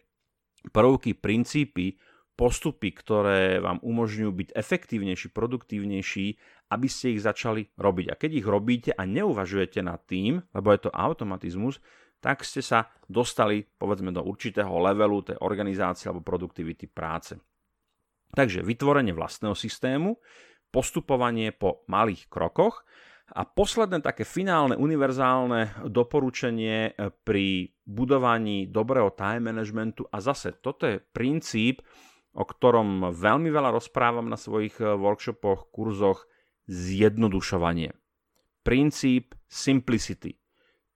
prvky, 0.71 1.19
princípy, 1.19 1.99
postupy, 2.39 2.95
ktoré 2.95 3.59
vám 3.59 3.83
umožňujú 3.83 4.31
byť 4.31 4.49
efektívnejší, 4.55 5.35
produktívnejší, 5.35 6.25
aby 6.71 6.87
ste 6.87 7.11
ich 7.11 7.19
začali 7.19 7.67
robiť. 7.75 8.15
A 8.15 8.19
keď 8.19 8.31
ich 8.31 8.47
robíte 8.47 8.91
a 8.95 9.03
neuvažujete 9.03 9.83
nad 9.83 9.99
tým, 10.07 10.39
lebo 10.55 10.71
je 10.71 10.87
to 10.87 10.95
automatizmus, 10.95 11.83
tak 12.19 12.41
ste 12.41 12.61
sa 12.63 12.89
dostali 13.05 13.61
povedzme 13.61 14.09
do 14.09 14.25
určitého 14.25 14.71
levelu 14.81 15.21
tej 15.21 15.37
organizácie 15.41 16.09
alebo 16.09 16.25
produktivity 16.25 16.89
práce. 16.89 17.37
Takže 18.33 18.65
vytvorenie 18.65 19.13
vlastného 19.15 19.53
systému, 19.53 20.17
postupovanie 20.73 21.55
po 21.55 21.85
malých 21.87 22.27
krokoch 22.27 22.83
a 23.31 23.47
posledné 23.47 24.03
také 24.05 24.27
finálne 24.27 24.75
univerzálne 24.77 25.87
doporučenie 25.87 26.93
pri 27.25 27.73
budovaní 27.87 28.69
dobrého 28.69 29.13
time 29.15 29.49
managementu 29.53 30.05
a 30.11 30.21
zase 30.21 30.57
toto 30.61 30.85
je 30.85 31.01
princíp, 31.01 31.81
o 32.35 32.43
ktorom 32.43 33.15
veľmi 33.15 33.49
veľa 33.49 33.71
rozprávam 33.71 34.27
na 34.27 34.35
svojich 34.35 34.77
workshopoch, 34.77 35.71
kurzoch, 35.71 36.27
zjednodušovanie. 36.67 37.95
Princíp 38.65 39.37
simplicity 39.45 40.44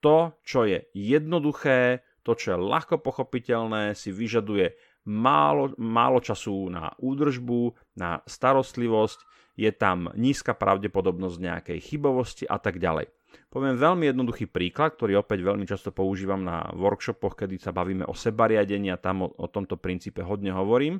to, 0.00 0.34
čo 0.42 0.66
je 0.66 0.88
jednoduché, 0.96 2.04
to, 2.24 2.36
čo 2.36 2.56
je 2.56 2.58
ľahko 2.58 3.00
pochopiteľné, 3.00 3.96
si 3.96 4.12
vyžaduje 4.12 4.76
málo, 5.08 5.72
málo 5.80 6.20
času 6.20 6.68
na 6.68 6.92
údržbu, 7.00 7.76
na 7.96 8.20
starostlivosť, 8.28 9.18
je 9.60 9.70
tam 9.76 10.08
nízka 10.16 10.56
pravdepodobnosť 10.56 11.36
nejakej 11.36 11.78
chybovosti 11.84 12.44
a 12.48 12.56
tak 12.56 12.80
ďalej. 12.80 13.12
Poviem 13.50 13.78
veľmi 13.78 14.10
jednoduchý 14.10 14.50
príklad, 14.50 14.98
ktorý 14.98 15.22
opäť 15.22 15.46
veľmi 15.46 15.66
často 15.66 15.94
používam 15.94 16.42
na 16.42 16.66
workshopoch, 16.74 17.38
kedy 17.38 17.62
sa 17.62 17.70
bavíme 17.70 18.02
o 18.08 18.14
sebariadení 18.14 18.90
a 18.90 18.98
tam 18.98 19.26
o, 19.26 19.28
o 19.30 19.46
tomto 19.46 19.78
princípe 19.78 20.24
hodne 20.24 20.50
hovorím. 20.50 20.98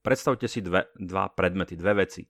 Predstavte 0.00 0.48
si 0.48 0.60
dve, 0.60 0.88
dva 0.96 1.32
predmety, 1.32 1.76
dve 1.76 2.04
veci. 2.04 2.24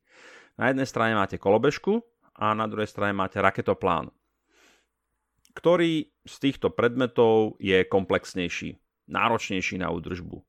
Na 0.59 0.71
jednej 0.71 0.87
strane 0.87 1.19
máte 1.19 1.39
kolobežku 1.39 1.99
a 2.39 2.55
na 2.55 2.67
druhej 2.71 2.91
strane 2.91 3.15
máte 3.15 3.43
raketoplán. 3.43 4.11
Ktorý 5.55 6.11
z 6.27 6.35
týchto 6.43 6.75
predmetov 6.75 7.55
je 7.63 7.87
komplexnejší, 7.87 8.75
náročnejší 9.07 9.79
na 9.79 9.95
údržbu? 9.95 10.43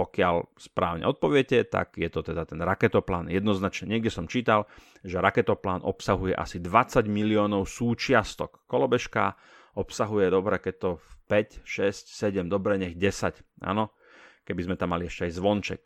Pokiaľ 0.00 0.56
správne 0.56 1.04
odpoviete, 1.04 1.60
tak 1.68 2.00
je 2.00 2.08
to 2.08 2.24
teda 2.24 2.48
ten 2.48 2.56
raketoplán. 2.56 3.28
Jednoznačne 3.28 3.84
niekde 3.92 4.08
som 4.08 4.24
čítal, 4.24 4.64
že 5.04 5.20
raketoplán 5.20 5.84
obsahuje 5.84 6.32
asi 6.32 6.56
20 6.56 7.04
miliónov 7.04 7.68
súčiastok. 7.68 8.64
Kolobežka 8.64 9.36
obsahuje, 9.76 10.32
dobre, 10.32 10.56
keď 10.56 10.74
to 10.80 10.90
5, 11.28 11.60
6, 11.68 12.16
7, 12.16 12.48
dobre, 12.48 12.80
nech 12.80 12.96
10. 12.96 13.44
Áno, 13.60 13.92
keby 14.48 14.72
sme 14.72 14.76
tam 14.80 14.96
mali 14.96 15.04
ešte 15.04 15.28
aj 15.28 15.36
zvonček. 15.36 15.82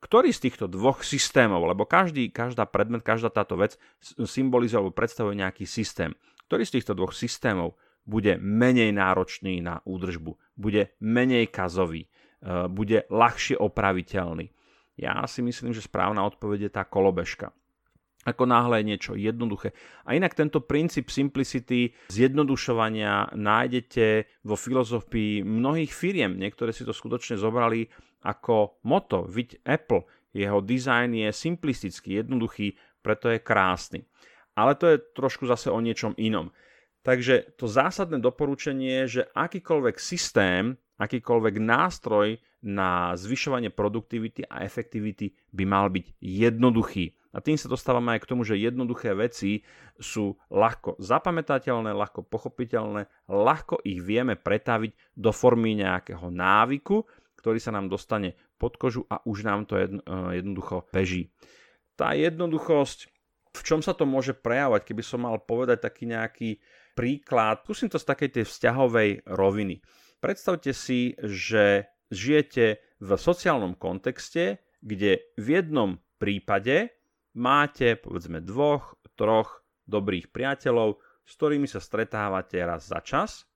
Ktorý 0.00 0.32
z 0.32 0.48
týchto 0.48 0.64
dvoch 0.64 1.04
systémov, 1.04 1.60
lebo 1.68 1.84
každý, 1.84 2.32
každá 2.32 2.64
predmet, 2.64 3.04
každá 3.04 3.28
táto 3.28 3.60
vec 3.60 3.76
symbolizuje 4.00 4.80
alebo 4.80 4.96
predstavuje 4.96 5.36
nejaký 5.36 5.68
systém. 5.68 6.16
Ktorý 6.48 6.64
z 6.64 6.80
týchto 6.80 6.96
dvoch 6.96 7.12
systémov 7.12 7.76
bude 8.08 8.40
menej 8.40 8.88
náročný 8.96 9.60
na 9.60 9.84
údržbu, 9.84 10.56
bude 10.56 10.96
menej 11.04 11.52
kazový, 11.52 12.08
e, 12.08 12.08
bude 12.72 13.04
ľahšie 13.12 13.60
opraviteľný? 13.60 14.48
Ja 14.96 15.28
si 15.28 15.44
myslím, 15.44 15.76
že 15.76 15.84
správna 15.84 16.24
odpoveď 16.24 16.58
je 16.66 16.70
tá 16.72 16.88
kolobežka. 16.88 17.52
Ako 18.24 18.48
náhle 18.48 18.80
je 18.80 18.88
niečo 18.88 19.12
jednoduché. 19.12 19.76
A 20.08 20.16
inak 20.16 20.32
tento 20.32 20.64
princíp 20.64 21.12
simplicity, 21.12 21.92
zjednodušovania 22.08 23.36
nájdete 23.36 24.40
vo 24.48 24.56
filozofii 24.56 25.44
mnohých 25.44 25.92
firiem. 25.92 26.40
Niektoré 26.40 26.72
si 26.72 26.88
to 26.88 26.96
skutočne 26.96 27.36
zobrali 27.36 27.92
ako 28.24 28.80
moto. 28.88 29.28
Viď 29.28 29.60
Apple, 29.68 30.08
jeho 30.32 30.64
dizajn 30.64 31.12
je 31.12 31.28
simplistický, 31.28 32.24
jednoduchý, 32.24 32.72
preto 33.04 33.28
je 33.28 33.38
krásny 33.38 34.00
ale 34.58 34.74
to 34.74 34.90
je 34.90 34.98
trošku 35.14 35.46
zase 35.46 35.70
o 35.70 35.78
niečom 35.78 36.18
inom. 36.18 36.50
Takže 37.06 37.54
to 37.54 37.70
zásadné 37.70 38.18
doporučenie 38.18 39.06
je, 39.06 39.22
že 39.22 39.30
akýkoľvek 39.30 39.96
systém, 40.02 40.74
akýkoľvek 40.98 41.62
nástroj 41.62 42.42
na 42.66 43.14
zvyšovanie 43.14 43.70
produktivity 43.70 44.42
a 44.50 44.66
efektivity 44.66 45.30
by 45.54 45.62
mal 45.62 45.86
byť 45.94 46.18
jednoduchý. 46.18 47.14
A 47.30 47.38
tým 47.38 47.54
sa 47.54 47.70
dostávame 47.70 48.18
aj 48.18 48.26
k 48.26 48.30
tomu, 48.34 48.42
že 48.42 48.58
jednoduché 48.58 49.14
veci 49.14 49.62
sú 49.94 50.34
ľahko 50.50 50.98
zapamätateľné, 50.98 51.94
ľahko 51.94 52.26
pochopiteľné, 52.26 53.06
ľahko 53.30 53.78
ich 53.86 54.02
vieme 54.02 54.34
pretaviť 54.34 55.14
do 55.14 55.30
formy 55.30 55.78
nejakého 55.78 56.34
návyku, 56.34 57.06
ktorý 57.38 57.62
sa 57.62 57.70
nám 57.70 57.86
dostane 57.86 58.34
pod 58.58 58.74
kožu 58.74 59.06
a 59.06 59.22
už 59.22 59.46
nám 59.46 59.70
to 59.70 59.78
jedno, 59.78 60.02
jednoducho 60.34 60.90
beží. 60.90 61.30
Tá 61.94 62.18
jednoduchosť, 62.18 63.06
v 63.54 63.62
čom 63.64 63.80
sa 63.80 63.96
to 63.96 64.04
môže 64.04 64.36
prejavovať, 64.38 64.82
keby 64.88 65.02
som 65.02 65.24
mal 65.24 65.40
povedať 65.40 65.84
taký 65.84 66.04
nejaký 66.08 66.50
príklad, 66.98 67.62
skúsim 67.62 67.88
to 67.88 68.00
z 68.00 68.08
takej 68.08 68.30
tej 68.40 68.44
vzťahovej 68.48 69.10
roviny. 69.30 69.78
Predstavte 70.18 70.74
si, 70.74 71.14
že 71.22 71.86
žijete 72.10 72.82
v 72.98 73.10
sociálnom 73.14 73.78
kontexte, 73.78 74.58
kde 74.82 75.30
v 75.38 75.46
jednom 75.46 76.02
prípade 76.18 76.90
máte 77.38 77.94
povedzme 77.94 78.42
dvoch, 78.42 78.98
troch 79.18 79.62
dobrých 79.86 80.30
priateľov, 80.30 80.98
s 81.26 81.32
ktorými 81.34 81.66
sa 81.66 81.82
stretávate 81.82 82.58
raz 82.62 82.86
za 82.86 83.02
čas, 83.02 83.46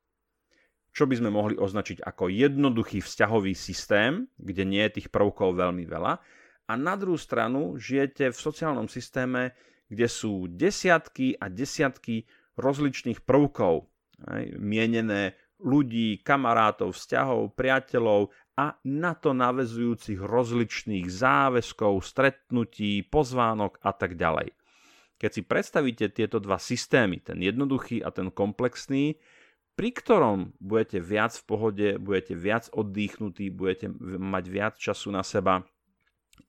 čo 0.92 1.08
by 1.08 1.14
sme 1.18 1.30
mohli 1.32 1.54
označiť 1.56 2.04
ako 2.04 2.28
jednoduchý 2.28 3.00
vzťahový 3.00 3.56
systém, 3.56 4.28
kde 4.36 4.62
nie 4.68 4.82
je 4.86 5.00
tých 5.00 5.08
prvkov 5.08 5.56
veľmi 5.56 5.88
veľa. 5.88 6.12
A 6.68 6.72
na 6.76 6.94
druhú 6.94 7.16
stranu 7.16 7.80
žijete 7.80 8.28
v 8.30 8.38
sociálnom 8.38 8.86
systéme, 8.86 9.56
kde 9.92 10.08
sú 10.08 10.48
desiatky 10.48 11.36
a 11.36 11.52
desiatky 11.52 12.24
rozličných 12.56 13.20
prvkov, 13.20 13.84
aj, 14.24 14.56
mienené 14.56 15.36
ľudí, 15.60 16.24
kamarátov, 16.24 16.96
vzťahov, 16.96 17.52
priateľov 17.54 18.32
a 18.56 18.74
na 18.88 19.12
to 19.12 19.36
navezujúcich 19.36 20.18
rozličných 20.18 21.06
záväzkov, 21.06 22.00
stretnutí, 22.00 23.04
pozvánok 23.06 23.78
a 23.84 23.92
tak 23.92 24.16
ďalej. 24.16 24.56
Keď 25.20 25.30
si 25.30 25.42
predstavíte 25.46 26.10
tieto 26.10 26.42
dva 26.42 26.58
systémy, 26.58 27.22
ten 27.22 27.38
jednoduchý 27.38 28.02
a 28.02 28.10
ten 28.10 28.32
komplexný, 28.34 29.22
pri 29.78 29.88
ktorom 29.94 30.58
budete 30.58 30.98
viac 30.98 31.32
v 31.32 31.44
pohode, 31.46 31.88
budete 31.96 32.34
viac 32.34 32.66
oddychnutí, 32.74 33.54
budete 33.54 33.86
mať 34.18 34.44
viac 34.50 34.74
času 34.76 35.14
na 35.14 35.22
seba. 35.22 35.62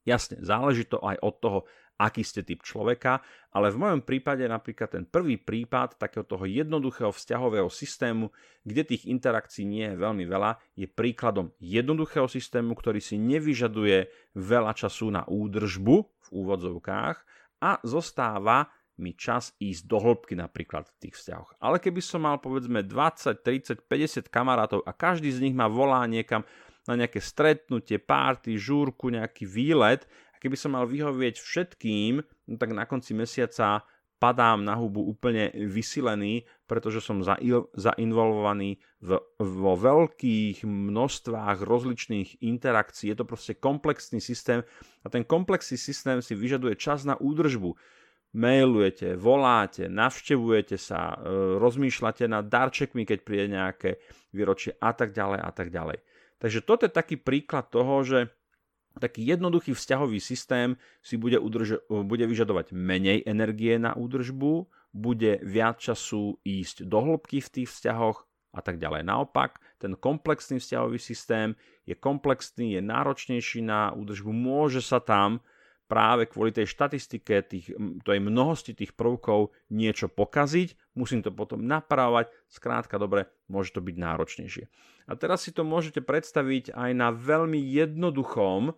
Jasne, 0.03 0.41
záleží 0.41 0.89
to 0.89 0.99
aj 0.99 1.21
od 1.21 1.35
toho, 1.39 1.59
aký 1.97 2.25
ste 2.25 2.41
typ 2.41 2.65
človeka, 2.65 3.21
ale 3.53 3.69
v 3.69 3.79
mojom 3.79 4.01
prípade 4.01 4.43
napríklad 4.43 4.97
ten 4.97 5.05
prvý 5.05 5.37
prípad 5.37 6.01
takého 6.01 6.25
toho 6.25 6.43
jednoduchého 6.43 7.13
vzťahového 7.13 7.69
systému, 7.69 8.33
kde 8.65 8.81
tých 8.83 9.05
interakcií 9.05 9.63
nie 9.63 9.93
je 9.93 9.97
veľmi 9.97 10.25
veľa, 10.25 10.57
je 10.73 10.89
príkladom 10.89 11.53
jednoduchého 11.61 12.25
systému, 12.25 12.73
ktorý 12.73 12.97
si 12.97 13.21
nevyžaduje 13.21 14.09
veľa 14.33 14.73
času 14.73 15.13
na 15.13 15.21
údržbu 15.29 15.95
v 16.01 16.27
úvodzovkách 16.33 17.17
a 17.61 17.79
zostáva 17.85 18.67
mi 19.01 19.17
čas 19.17 19.57
ísť 19.57 19.89
do 19.89 19.97
hĺbky 19.97 20.37
napríklad 20.37 20.85
v 20.85 20.97
tých 21.07 21.17
vzťahoch. 21.17 21.57
Ale 21.57 21.81
keby 21.81 21.97
som 21.97 22.29
mal 22.29 22.37
povedzme 22.37 22.85
20, 22.85 23.41
30, 23.41 23.89
50 23.89 24.29
kamarátov 24.29 24.85
a 24.85 24.93
každý 24.93 25.33
z 25.33 25.49
nich 25.49 25.55
ma 25.57 25.65
volá 25.65 26.05
niekam 26.05 26.45
na 26.85 26.99
nejaké 26.99 27.23
stretnutie, 27.23 27.97
párty, 27.97 28.59
žúrku, 28.59 29.07
nejaký 29.09 29.47
výlet 29.47 30.03
keby 30.43 30.59
som 30.59 30.75
mal 30.75 30.83
vyhovieť 30.83 31.39
všetkým, 31.39 32.19
no 32.19 32.55
tak 32.59 32.75
na 32.75 32.83
konci 32.83 33.15
mesiaca 33.15 33.87
padám 34.23 34.63
na 34.63 34.79
hubu 34.79 35.03
úplne 35.03 35.51
vysilený, 35.51 36.47
pretože 36.63 37.03
som 37.03 37.19
zainvolvovaný 37.75 38.79
v, 39.03 39.19
vo 39.35 39.73
veľkých 39.75 40.63
množstvách 40.63 41.59
rozličných 41.59 42.39
interakcií. 42.39 43.11
Je 43.11 43.19
to 43.19 43.27
proste 43.27 43.59
komplexný 43.59 44.23
systém 44.23 44.63
a 45.03 45.11
ten 45.11 45.27
komplexný 45.27 45.75
systém 45.75 46.23
si 46.23 46.39
vyžaduje 46.39 46.79
čas 46.79 47.03
na 47.03 47.19
údržbu. 47.19 47.75
Mailujete, 48.33 49.19
voláte, 49.19 49.91
navštevujete 49.91 50.79
sa, 50.79 51.19
e, 51.19 51.59
rozmýšľate 51.59 52.25
nad 52.25 52.47
darčekmi, 52.47 53.03
keď 53.03 53.19
príde 53.21 53.45
nejaké 53.51 53.99
výročie 54.31 54.73
a 54.79 54.95
tak 54.95 55.11
ďalej 55.11 55.39
a 55.43 55.51
tak 55.51 55.67
ďalej. 55.67 55.99
Takže 56.39 56.59
toto 56.63 56.87
je 56.87 56.95
taký 56.95 57.19
príklad 57.19 57.69
toho, 57.69 58.01
že 58.07 58.31
taký 58.99 59.25
jednoduchý 59.25 59.73
vzťahový 59.73 60.19
systém 60.21 60.77
si 61.01 61.17
bude, 61.17 61.41
udrž- 61.41 61.81
bude 61.89 62.25
vyžadovať 62.27 62.75
menej 62.75 63.25
energie 63.25 63.77
na 63.81 63.97
údržbu, 63.97 64.69
bude 64.93 65.41
viac 65.41 65.81
času 65.81 66.37
ísť 66.45 66.85
do 66.85 67.01
hĺbky 67.01 67.41
v 67.41 67.49
tých 67.49 67.69
vzťahoch 67.73 68.29
a 68.53 68.61
tak 68.61 68.77
ďalej. 68.77 69.01
Naopak, 69.01 69.57
ten 69.81 69.97
komplexný 69.97 70.61
vzťahový 70.61 71.01
systém 71.01 71.57
je 71.89 71.97
komplexný, 71.97 72.77
je 72.77 72.81
náročnejší 72.85 73.65
na 73.65 73.89
údržbu, 73.97 74.29
môže 74.29 74.85
sa 74.85 75.01
tam 75.01 75.41
práve 75.89 76.25
kvôli 76.25 76.53
tej 76.53 76.69
štatistike, 76.69 77.43
tých, 77.45 77.73
tej 78.01 78.19
mnohosti 78.23 78.73
tých 78.73 78.97
prvkov 78.97 79.53
niečo 79.69 80.09
pokaziť, 80.09 80.97
musím 80.97 81.21
to 81.21 81.29
potom 81.29 81.65
napravovať, 81.65 82.33
skrátka 82.49 82.97
dobre, 82.97 83.29
môže 83.45 83.75
to 83.75 83.81
byť 83.83 83.95
náročnejšie. 83.97 84.65
A 85.09 85.13
teraz 85.19 85.43
si 85.43 85.51
to 85.51 85.67
môžete 85.67 86.01
predstaviť 86.01 86.71
aj 86.73 86.91
na 86.95 87.11
veľmi 87.11 87.59
jednoduchom 87.59 88.73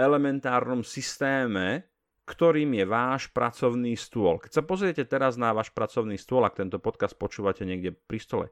elementárnom 0.00 0.80
systéme, 0.80 1.84
ktorým 2.24 2.78
je 2.78 2.86
váš 2.88 3.28
pracovný 3.28 3.98
stôl. 3.98 4.40
Keď 4.40 4.52
sa 4.56 4.62
pozriete 4.64 5.04
teraz 5.04 5.36
na 5.36 5.52
váš 5.52 5.68
pracovný 5.74 6.16
stôl, 6.16 6.46
ak 6.46 6.56
tento 6.56 6.80
podcast 6.80 7.18
počúvate 7.18 7.68
niekde 7.68 7.92
pri 7.92 8.18
stole, 8.22 8.46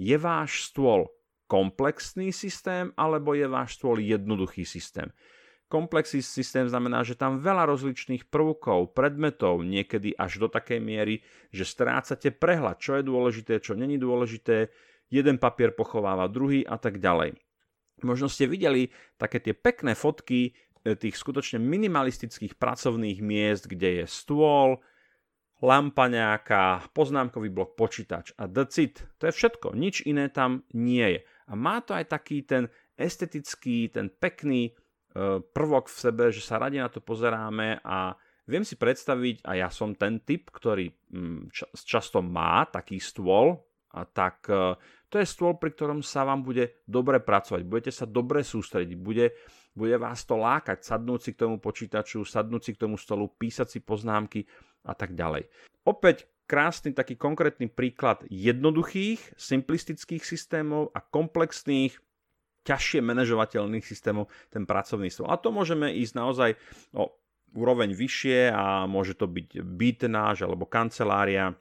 je 0.00 0.16
váš 0.16 0.72
stôl 0.72 1.12
komplexný 1.44 2.32
systém 2.32 2.94
alebo 2.96 3.36
je 3.36 3.44
váš 3.44 3.76
stôl 3.76 4.00
jednoduchý 4.00 4.64
systém? 4.64 5.12
Komplexný 5.66 6.22
systém 6.22 6.70
znamená, 6.70 7.02
že 7.02 7.18
tam 7.18 7.42
veľa 7.42 7.66
rozličných 7.66 8.30
prvkov, 8.30 8.94
predmetov, 8.94 9.66
niekedy 9.66 10.14
až 10.14 10.46
do 10.46 10.48
takej 10.48 10.78
miery, 10.78 11.24
že 11.50 11.66
strácate 11.66 12.30
prehľad, 12.30 12.78
čo 12.78 13.00
je 13.00 13.02
dôležité, 13.02 13.58
čo 13.58 13.74
není 13.74 13.98
dôležité, 13.98 14.70
jeden 15.10 15.36
papier 15.42 15.74
pochováva 15.74 16.30
druhý 16.30 16.62
a 16.62 16.78
tak 16.78 17.02
ďalej. 17.02 17.34
Možno 18.02 18.26
ste 18.28 18.50
videli 18.50 18.90
také 19.16 19.38
tie 19.40 19.54
pekné 19.54 19.94
fotky 19.94 20.54
tých 20.84 21.16
skutočne 21.16 21.56
minimalistických 21.64 22.60
pracovných 22.60 23.24
miest, 23.24 23.64
kde 23.64 24.04
je 24.04 24.06
stôl, 24.06 24.84
lampa 25.64 26.12
nejaká, 26.12 26.92
poznámkový 26.92 27.48
blok, 27.48 27.72
počítač 27.72 28.36
a 28.36 28.44
that's 28.44 28.76
it. 28.76 29.00
To 29.16 29.32
je 29.32 29.32
všetko, 29.32 29.72
nič 29.72 30.04
iné 30.04 30.28
tam 30.28 30.68
nie 30.76 31.04
je. 31.04 31.20
A 31.48 31.52
má 31.56 31.80
to 31.80 31.96
aj 31.96 32.12
taký 32.12 32.44
ten 32.44 32.68
estetický, 33.00 33.88
ten 33.88 34.12
pekný 34.12 34.68
e, 34.68 34.72
prvok 35.40 35.88
v 35.88 35.96
sebe, 35.96 36.24
že 36.28 36.44
sa 36.44 36.60
radi 36.60 36.76
na 36.76 36.92
to 36.92 37.00
pozeráme 37.00 37.80
a 37.80 38.12
viem 38.44 38.64
si 38.64 38.76
predstaviť, 38.76 39.40
a 39.48 39.64
ja 39.64 39.68
som 39.72 39.96
ten 39.96 40.20
typ, 40.20 40.52
ktorý 40.52 40.92
mm, 40.92 41.48
často 41.72 42.20
má 42.20 42.68
taký 42.68 43.00
stôl, 43.00 43.56
a 43.94 44.04
tak 44.04 44.44
e, 44.50 44.74
to 45.08 45.16
je 45.22 45.26
stôl, 45.26 45.56
pri 45.56 45.70
ktorom 45.72 46.02
sa 46.02 46.26
vám 46.26 46.42
bude 46.42 46.82
dobre 46.84 47.22
pracovať, 47.22 47.62
budete 47.62 47.92
sa 47.94 48.04
dobre 48.04 48.42
sústrediť, 48.42 48.98
bude, 48.98 49.32
bude 49.74 49.98
vás 49.98 50.22
to 50.22 50.38
lákať, 50.38 50.86
sadnúť 50.86 51.20
si 51.20 51.30
k 51.34 51.46
tomu 51.46 51.58
počítaču, 51.58 52.22
sadnúť 52.22 52.62
si 52.62 52.72
k 52.78 52.80
tomu 52.86 52.94
stolu, 52.94 53.26
písať 53.34 53.68
si 53.74 53.78
poznámky 53.82 54.46
a 54.86 54.94
tak 54.94 55.18
ďalej. 55.18 55.50
Opäť 55.84 56.30
krásny 56.46 56.94
taký 56.94 57.18
konkrétny 57.18 57.66
príklad 57.66 58.22
jednoduchých, 58.30 59.34
simplistických 59.34 60.22
systémov 60.22 60.94
a 60.94 61.02
komplexných, 61.02 61.98
ťažšie 62.64 63.04
manažovateľných 63.04 63.84
systémov, 63.84 64.32
ten 64.48 64.64
pracovný 64.64 65.12
stôl. 65.12 65.28
A 65.28 65.36
to 65.36 65.52
môžeme 65.52 65.92
ísť 65.92 66.14
naozaj 66.16 66.50
o 66.96 67.12
úroveň 67.54 67.92
vyššie 67.94 68.50
a 68.50 68.88
môže 68.88 69.14
to 69.14 69.30
byť 69.30 69.62
byt 69.62 70.00
náš 70.10 70.42
alebo 70.42 70.66
kancelária, 70.66 71.54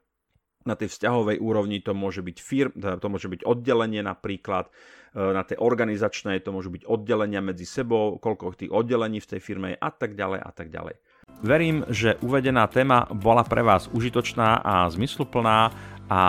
na 0.64 0.76
tej 0.80 0.92
vzťahovej 0.92 1.38
úrovni 1.40 1.80
to 1.84 1.92
môže 1.96 2.24
byť 2.24 2.38
firm, 2.40 2.72
teda 2.76 2.98
to 3.00 3.08
môže 3.12 3.28
byť 3.28 3.42
oddelenie 3.44 4.02
napríklad, 4.04 4.68
e, 4.68 5.20
na 5.20 5.44
tej 5.44 5.60
organizačnej 5.60 6.40
to 6.44 6.56
môžu 6.56 6.72
byť 6.72 6.84
oddelenia 6.88 7.44
medzi 7.44 7.68
sebou, 7.68 8.20
koľko 8.20 8.56
tých 8.56 8.72
oddelení 8.72 9.20
v 9.20 9.30
tej 9.36 9.40
firme 9.40 9.68
je 9.76 9.78
a 9.78 9.90
tak 9.92 10.16
ďalej 10.16 10.40
a 10.40 10.52
tak 10.52 10.68
ďalej. 10.72 10.96
Verím, 11.44 11.84
že 11.92 12.16
uvedená 12.24 12.68
téma 12.72 13.08
bola 13.12 13.44
pre 13.44 13.60
vás 13.64 13.92
užitočná 13.92 14.64
a 14.64 14.88
zmysluplná 14.88 15.72
a 16.08 16.22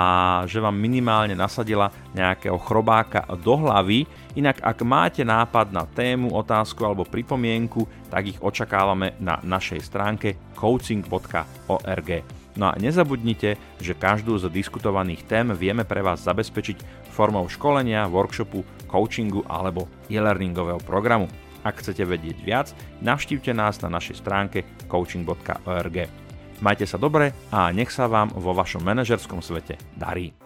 že 0.46 0.62
vám 0.62 0.74
minimálne 0.74 1.34
nasadila 1.34 1.90
nejakého 2.14 2.58
chrobáka 2.62 3.26
do 3.42 3.58
hlavy. 3.58 4.06
Inak 4.38 4.62
ak 4.62 4.78
máte 4.86 5.22
nápad 5.26 5.74
na 5.74 5.84
tému, 5.86 6.34
otázku 6.34 6.82
alebo 6.86 7.06
pripomienku, 7.06 7.86
tak 8.10 8.30
ich 8.30 8.38
očakávame 8.38 9.18
na 9.18 9.38
našej 9.42 9.80
stránke 9.82 10.54
coaching.org. 10.54 12.43
No 12.54 12.70
a 12.70 12.74
nezabudnite, 12.78 13.58
že 13.82 13.98
každú 13.98 14.38
z 14.38 14.46
diskutovaných 14.50 15.26
tém 15.26 15.50
vieme 15.54 15.82
pre 15.82 16.02
vás 16.06 16.22
zabezpečiť 16.22 17.10
formou 17.10 17.50
školenia, 17.50 18.06
workshopu, 18.06 18.62
coachingu 18.86 19.42
alebo 19.50 19.90
e-learningového 20.06 20.78
programu. 20.86 21.26
Ak 21.64 21.80
chcete 21.80 22.04
vedieť 22.04 22.38
viac, 22.44 22.66
navštívte 23.00 23.56
nás 23.56 23.80
na 23.80 23.88
našej 23.88 24.20
stránke 24.20 24.58
coaching.org. 24.86 25.96
Majte 26.62 26.86
sa 26.86 27.00
dobre 27.00 27.34
a 27.50 27.72
nech 27.74 27.90
sa 27.90 28.06
vám 28.06 28.30
vo 28.36 28.54
vašom 28.54 28.84
manažerskom 28.84 29.42
svete 29.42 29.80
darí. 29.98 30.43